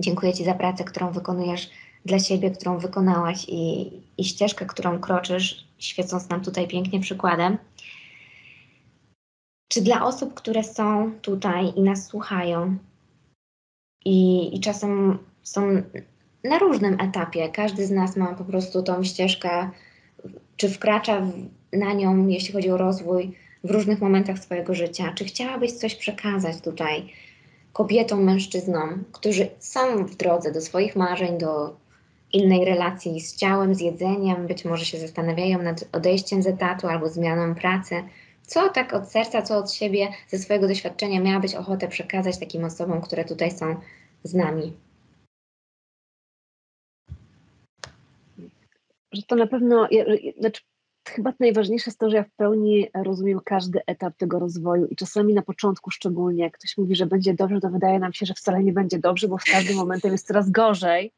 Dziękuję 0.00 0.32
Ci 0.32 0.44
za 0.44 0.54
pracę, 0.54 0.84
którą 0.84 1.10
wykonujesz 1.10 1.70
dla 2.04 2.18
siebie, 2.18 2.50
którą 2.50 2.78
wykonałaś 2.78 3.44
i, 3.48 3.92
i 4.18 4.24
ścieżkę, 4.24 4.66
którą 4.66 4.98
kroczysz, 4.98 5.66
świecąc 5.78 6.28
nam 6.28 6.40
tutaj 6.40 6.68
pięknie 6.68 7.00
przykładem. 7.00 7.58
Czy 9.68 9.82
dla 9.82 10.06
osób, 10.06 10.34
które 10.34 10.64
są 10.64 11.12
tutaj 11.22 11.72
i 11.76 11.82
nas 11.82 12.06
słuchają, 12.06 12.78
i, 14.04 14.50
i 14.56 14.60
czasem 14.60 15.18
są 15.42 15.82
na 16.44 16.58
różnym 16.58 17.00
etapie. 17.00 17.48
Każdy 17.48 17.86
z 17.86 17.90
nas 17.90 18.16
ma 18.16 18.34
po 18.34 18.44
prostu 18.44 18.82
tą 18.82 19.04
ścieżkę, 19.04 19.70
czy 20.56 20.68
wkracza 20.68 21.26
na 21.72 21.92
nią, 21.92 22.26
jeśli 22.26 22.52
chodzi 22.52 22.70
o 22.70 22.76
rozwój, 22.76 23.36
w 23.64 23.70
różnych 23.70 24.00
momentach 24.00 24.38
swojego 24.38 24.74
życia. 24.74 25.12
Czy 25.14 25.24
chciałabyś 25.24 25.72
coś 25.72 25.94
przekazać 25.94 26.60
tutaj 26.60 27.08
kobietom, 27.72 28.24
mężczyznom, 28.24 29.04
którzy 29.12 29.48
są 29.58 30.06
w 30.06 30.16
drodze 30.16 30.52
do 30.52 30.60
swoich 30.60 30.96
marzeń, 30.96 31.38
do 31.38 31.76
innej 32.32 32.64
relacji 32.64 33.20
z 33.20 33.36
ciałem, 33.36 33.74
z 33.74 33.80
jedzeniem, 33.80 34.46
być 34.46 34.64
może 34.64 34.84
się 34.84 34.98
zastanawiają 34.98 35.62
nad 35.62 35.84
odejściem 35.92 36.42
z 36.42 36.46
etatu 36.46 36.86
albo 36.86 37.08
zmianą 37.08 37.54
pracy. 37.54 38.02
Co 38.46 38.68
tak 38.68 38.94
od 38.94 39.08
serca, 39.08 39.42
co 39.42 39.58
od 39.58 39.72
siebie, 39.72 40.08
ze 40.28 40.38
swojego 40.38 40.68
doświadczenia 40.68 41.20
miałabyś 41.20 41.54
ochotę 41.54 41.88
przekazać 41.88 42.38
takim 42.38 42.64
osobom, 42.64 43.00
które 43.00 43.24
tutaj 43.24 43.50
są 43.50 43.76
z 44.22 44.34
nami? 44.34 44.76
Że 49.12 49.22
to 49.22 49.36
na 49.36 49.46
pewno, 49.46 49.88
znaczy, 50.38 50.62
chyba 51.08 51.32
najważniejsze 51.40 51.90
jest 51.90 51.98
to, 51.98 52.10
że 52.10 52.16
ja 52.16 52.24
w 52.24 52.30
pełni 52.30 52.88
rozumiem 52.94 53.40
każdy 53.44 53.80
etap 53.86 54.16
tego 54.16 54.38
rozwoju 54.38 54.86
i 54.86 54.96
czasami 54.96 55.34
na 55.34 55.42
początku 55.42 55.90
szczególnie, 55.90 56.42
jak 56.42 56.58
ktoś 56.58 56.78
mówi, 56.78 56.96
że 56.96 57.06
będzie 57.06 57.34
dobrze, 57.34 57.60
to 57.60 57.70
wydaje 57.70 57.98
nam 57.98 58.12
się, 58.12 58.26
że 58.26 58.34
wcale 58.34 58.64
nie 58.64 58.72
będzie 58.72 58.98
dobrze, 58.98 59.28
bo 59.28 59.38
w 59.38 59.44
każdym 59.44 59.76
momencie 59.76 60.08
jest 60.08 60.26
coraz 60.26 60.50
gorzej 60.50 61.12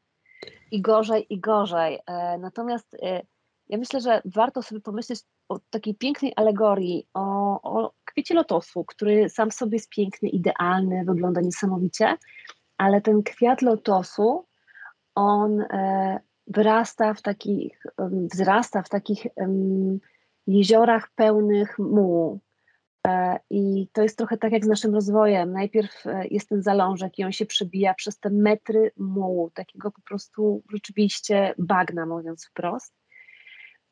i 0.71 0.81
gorzej 0.81 1.33
i 1.33 1.39
gorzej. 1.39 1.99
E, 2.07 2.37
natomiast 2.37 2.93
e, 2.93 3.21
ja 3.69 3.77
myślę, 3.77 4.01
że 4.01 4.21
warto 4.25 4.61
sobie 4.61 4.81
pomyśleć 4.81 5.19
o 5.49 5.59
takiej 5.69 5.95
pięknej 5.95 6.33
alegorii, 6.35 7.07
o, 7.13 7.21
o 7.61 7.93
kwiecie 8.05 8.33
lotosu, 8.33 8.83
który 8.83 9.29
sam 9.29 9.49
w 9.49 9.53
sobie 9.53 9.75
jest 9.75 9.89
piękny, 9.89 10.29
idealny, 10.29 11.05
wygląda 11.05 11.41
niesamowicie, 11.41 12.17
ale 12.77 13.01
ten 13.01 13.23
kwiat 13.23 13.61
lotosu, 13.61 14.45
on, 15.15 15.61
e, 15.61 16.19
wyrasta 16.47 17.13
w 17.13 17.21
takich, 17.21 17.83
wzrasta 18.31 18.83
w 18.83 18.89
takich 18.89 19.27
jeziorach 20.47 21.09
pełnych 21.15 21.79
mułu. 21.79 22.39
E, 23.07 23.39
I 23.49 23.87
to 23.93 24.01
jest 24.01 24.17
trochę 24.17 24.37
tak 24.37 24.51
jak 24.51 24.65
z 24.65 24.67
naszym 24.67 24.93
rozwojem. 24.93 25.51
Najpierw 25.51 26.05
e, 26.05 26.27
jest 26.27 26.49
ten 26.49 26.61
zalążek 26.63 27.19
i 27.19 27.23
on 27.23 27.31
się 27.31 27.45
przebija 27.45 27.93
przez 27.93 28.19
te 28.19 28.29
metry 28.29 28.91
mułu, 28.97 29.51
takiego 29.53 29.91
po 29.91 30.01
prostu 30.01 30.63
rzeczywiście 30.71 31.53
bagna, 31.57 32.05
mówiąc 32.05 32.45
wprost. 32.45 32.93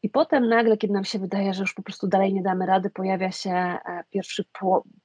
I 0.05 0.09
potem 0.09 0.47
nagle, 0.49 0.77
kiedy 0.77 0.93
nam 0.93 1.03
się 1.03 1.19
wydaje, 1.19 1.53
że 1.53 1.61
już 1.61 1.73
po 1.73 1.83
prostu 1.83 2.07
dalej 2.07 2.33
nie 2.33 2.41
damy 2.41 2.65
rady, 2.65 2.89
pojawia 2.89 3.31
się 3.31 3.51
e, 3.51 3.79
pierwszy, 4.09 4.45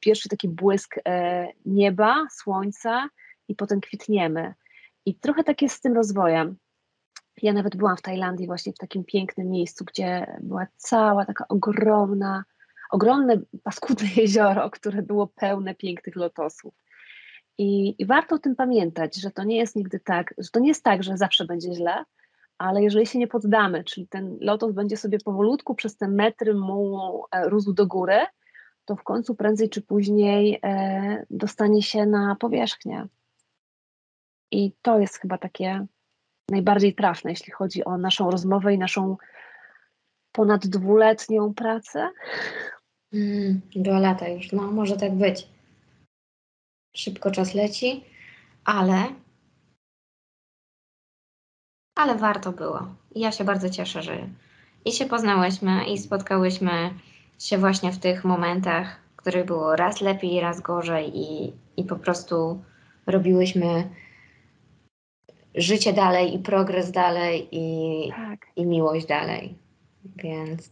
pierwszy 0.01 0.28
taki 0.28 0.48
błysk 0.48 0.94
nieba, 1.66 2.26
słońca 2.30 3.09
i 3.48 3.55
potem 3.55 3.80
kwitniemy. 3.80 4.55
I 5.07 5.14
trochę 5.14 5.44
tak 5.44 5.62
jest 5.62 5.76
z 5.76 5.80
tym 5.80 5.94
rozwojem. 5.94 6.57
Ja 7.42 7.53
nawet 7.53 7.76
byłam 7.76 7.96
w 7.96 8.03
Tajlandii 8.03 8.46
właśnie 8.46 8.72
w 8.72 8.78
takim 8.78 9.05
pięknym 9.05 9.51
miejscu, 9.51 9.84
gdzie 9.84 10.38
była 10.40 10.66
cała 10.76 11.24
taka 11.24 11.48
ogromna, 11.48 12.44
ogromne, 12.90 13.40
paskudne 13.62 14.09
jezioro, 14.22 14.70
które 14.70 15.03
było 15.03 15.26
pełne 15.26 15.74
pięknych 15.74 16.16
lotosów. 16.16 16.74
I, 17.59 17.94
I, 18.03 18.07
warto 18.07 18.34
o 18.34 18.38
tym 18.38 18.57
pamiętać, 18.57 19.16
że 19.16 19.30
to 19.30 19.44
nie 19.44 19.57
jest 19.57 19.76
nigdy 19.76 20.01
tak, 20.01 20.34
że 20.38 20.51
to 20.51 20.61
nie 20.61 20.68
jest 20.68 20.84
tak, 20.84 21.03
że 21.03 21.16
zawsze 21.16 21.44
będzie 21.44 21.74
źle, 21.74 22.05
ale 22.61 22.83
jeżeli 22.83 23.07
się 23.07 23.19
nie 23.19 23.27
poddamy, 23.27 23.85
czyli 23.85 24.09
ten 24.09 24.39
lotos 24.41 24.73
będzie 24.73 24.97
sobie 24.97 25.19
powolutku 25.19 25.75
przez 25.75 25.97
te 25.97 26.09
metry 26.09 26.55
mu 26.55 27.23
e, 27.33 27.49
rósł 27.49 27.73
do 27.73 27.87
góry, 27.87 28.19
to 28.85 28.97
w 28.97 29.03
końcu 29.03 29.35
prędzej 29.35 29.71
czy 29.71 29.83
później 29.83 30.59
e, 30.63 31.27
dostanie 31.31 31.83
się 31.83 32.07
na 32.07 32.37
powierzchnię. 32.37 33.07
I 34.51 34.73
to 34.83 34.99
jest 34.99 35.19
chyba 35.19 35.39
takie 35.39 35.87
najbardziej 36.51 36.95
trafne, 36.95 37.31
jeśli 37.31 37.53
chodzi 37.53 37.85
o 37.85 37.99
naszą 37.99 38.31
rozmowę 38.31 38.75
i 38.75 38.79
naszą 38.79 39.17
ponad 40.33 40.67
dwuletnią 40.67 41.55
pracę. 41.55 42.11
Mm, 43.13 43.61
dwa 43.77 43.99
lata 43.99 44.29
już, 44.29 44.53
no 44.53 44.63
może 44.63 44.97
tak 44.97 45.15
być. 45.15 45.49
Szybko 46.97 47.31
czas 47.31 47.55
leci, 47.55 48.05
ale 48.65 49.05
ale 52.01 52.14
warto 52.14 52.53
było. 52.53 52.86
Ja 53.14 53.32
się 53.32 53.44
bardzo 53.44 53.70
cieszę, 53.70 54.03
że 54.03 54.18
i 54.84 54.92
się 54.92 55.07
poznałyśmy, 55.07 55.84
i 55.84 55.98
spotkałyśmy 55.98 56.70
się 57.38 57.59
właśnie 57.59 57.92
w 57.92 57.98
tych 57.98 58.24
momentach, 58.24 59.01
w 59.12 59.16
których 59.16 59.46
było 59.46 59.76
raz 59.76 60.01
lepiej, 60.01 60.40
raz 60.40 60.61
gorzej, 60.61 61.18
i, 61.18 61.53
i 61.76 61.84
po 61.84 61.96
prostu 61.96 62.62
robiłyśmy 63.07 63.88
życie 65.55 65.92
dalej 65.92 66.34
i 66.34 66.38
progres 66.38 66.90
dalej 66.90 67.48
i, 67.53 68.09
tak. 68.11 68.46
i 68.57 68.66
miłość 68.66 69.07
dalej. 69.07 69.55
Więc 70.16 70.70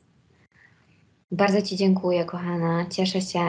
bardzo 1.31 1.63
Ci 1.63 1.77
dziękuję, 1.77 2.25
kochana. 2.25 2.87
Cieszę 2.91 3.21
się, 3.21 3.45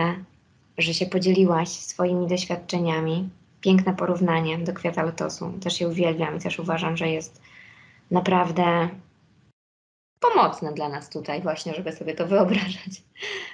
że 0.77 0.93
się 0.93 1.05
podzieliłaś 1.05 1.69
swoimi 1.69 2.27
doświadczeniami. 2.27 3.29
Piękne 3.61 3.93
porównanie 3.93 4.57
do 4.57 4.73
kwiata 4.73 5.03
lotosu. 5.03 5.53
Też 5.61 5.81
je 5.81 5.87
uwielbiam 5.87 6.37
i 6.37 6.39
też 6.39 6.59
uważam, 6.59 6.97
że 6.97 7.09
jest 7.09 7.41
naprawdę 8.11 8.89
pomocne 10.19 10.73
dla 10.73 10.89
nas 10.89 11.09
tutaj 11.09 11.41
właśnie, 11.41 11.73
żeby 11.73 11.91
sobie 11.91 12.15
to 12.15 12.27
wyobrażać 12.27 13.03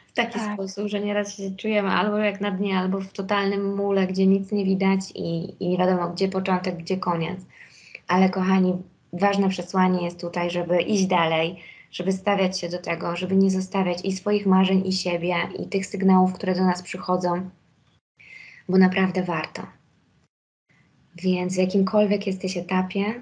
w 0.08 0.14
taki 0.14 0.40
tak. 0.40 0.54
sposób, 0.54 0.88
że 0.88 1.00
nieraz 1.00 1.38
się 1.38 1.56
czujemy 1.56 1.90
albo 1.90 2.18
jak 2.18 2.42
na 2.42 2.52
dnie, 2.52 2.78
albo 2.78 3.02
w 3.02 3.14
totalnym 3.14 3.76
mule, 3.76 4.08
gdzie 4.08 4.28
nic 4.28 4.52
nie 4.52 4.66
widać 4.66 5.00
i, 5.16 5.56
i 5.64 5.70
nie 5.70 5.78
wiadomo, 5.78 6.10
gdzie 6.10 6.28
początek, 6.28 6.78
gdzie 6.78 6.98
koniec. 6.98 7.40
Ale 8.08 8.30
kochani, 8.30 8.74
ważne 9.14 9.50
przesłanie 9.50 10.06
jest 10.06 10.22
tutaj, 10.22 10.50
żeby 10.50 10.82
iść 10.82 11.06
dalej, 11.06 11.60
żeby 11.92 12.12
stawiać 12.12 12.60
się 12.60 12.70
do 12.70 12.78
tego, 12.78 13.16
żeby 13.16 13.36
nie 13.36 13.52
zostawiać 13.52 14.06
i 14.06 14.12
swoich 14.12 14.46
marzeń, 14.46 14.88
i 14.88 14.94
siebie, 14.94 15.36
i 15.60 15.68
tych 15.68 15.86
sygnałów, 15.86 16.34
które 16.34 16.56
do 16.56 16.64
nas 16.64 16.82
przychodzą, 16.82 17.50
bo 18.70 18.78
naprawdę 18.78 19.24
warto. 19.24 19.62
Więc 21.16 21.56
w 21.56 21.58
jakimkolwiek 21.58 22.28
jesteś 22.28 22.58
etapie, 22.58 23.22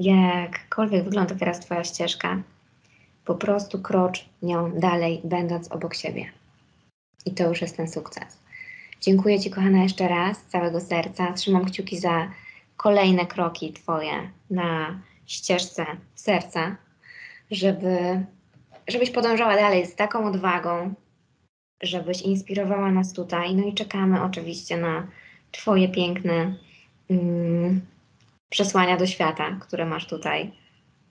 jakkolwiek 0.00 1.04
wygląda 1.04 1.34
teraz 1.34 1.60
Twoja 1.60 1.84
ścieżka, 1.84 2.42
po 3.24 3.34
prostu 3.34 3.78
krocz 3.78 4.28
nią 4.42 4.72
dalej, 4.72 5.20
będąc 5.24 5.72
obok 5.72 5.94
siebie. 5.94 6.32
I 7.26 7.30
to 7.30 7.48
już 7.48 7.60
jest 7.60 7.76
ten 7.76 7.88
sukces. 7.88 8.38
Dziękuję 9.00 9.40
Ci, 9.40 9.50
kochana, 9.50 9.82
jeszcze 9.82 10.08
raz 10.08 10.38
z 10.38 10.46
całego 10.46 10.80
serca. 10.80 11.32
Trzymam 11.32 11.64
kciuki 11.64 11.98
za 11.98 12.30
kolejne 12.76 13.26
kroki 13.26 13.72
Twoje 13.72 14.30
na 14.50 15.00
ścieżce 15.26 15.86
serca, 16.14 16.76
żeby, 17.50 18.24
żebyś 18.88 19.10
podążała 19.10 19.56
dalej 19.56 19.86
z 19.86 19.94
taką 19.94 20.26
odwagą, 20.26 20.94
żebyś 21.82 22.22
inspirowała 22.22 22.90
nas 22.90 23.12
tutaj. 23.12 23.54
No 23.54 23.66
i 23.66 23.74
czekamy 23.74 24.22
oczywiście 24.22 24.76
na 24.76 25.06
Twoje 25.52 25.88
piękne 25.88 26.54
mm, 27.10 27.80
przesłania 28.48 28.96
do 28.96 29.06
świata, 29.06 29.56
które 29.60 29.86
masz 29.86 30.06
tutaj 30.06 30.52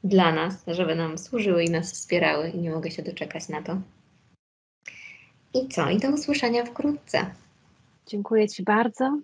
dla 0.03 0.31
nas, 0.31 0.63
żeby 0.67 0.95
nam 0.95 1.17
służyły 1.17 1.63
i 1.63 1.69
nas 1.69 1.93
wspierały 1.93 2.49
i 2.49 2.57
nie 2.57 2.71
mogę 2.71 2.91
się 2.91 3.03
doczekać 3.03 3.49
na 3.49 3.61
to. 3.61 3.81
I 5.53 5.67
co? 5.67 5.89
I 5.89 5.99
do 5.99 6.09
usłyszenia 6.09 6.65
wkrótce. 6.65 7.25
Dziękuję 8.07 8.47
Ci 8.47 8.63
bardzo 8.63 9.19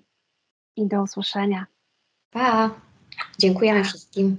i 0.75 0.87
do 0.87 1.03
usłyszenia. 1.03 1.65
Pa! 2.31 2.71
Dziękujemy 3.39 3.83
wszystkim. 3.83 4.37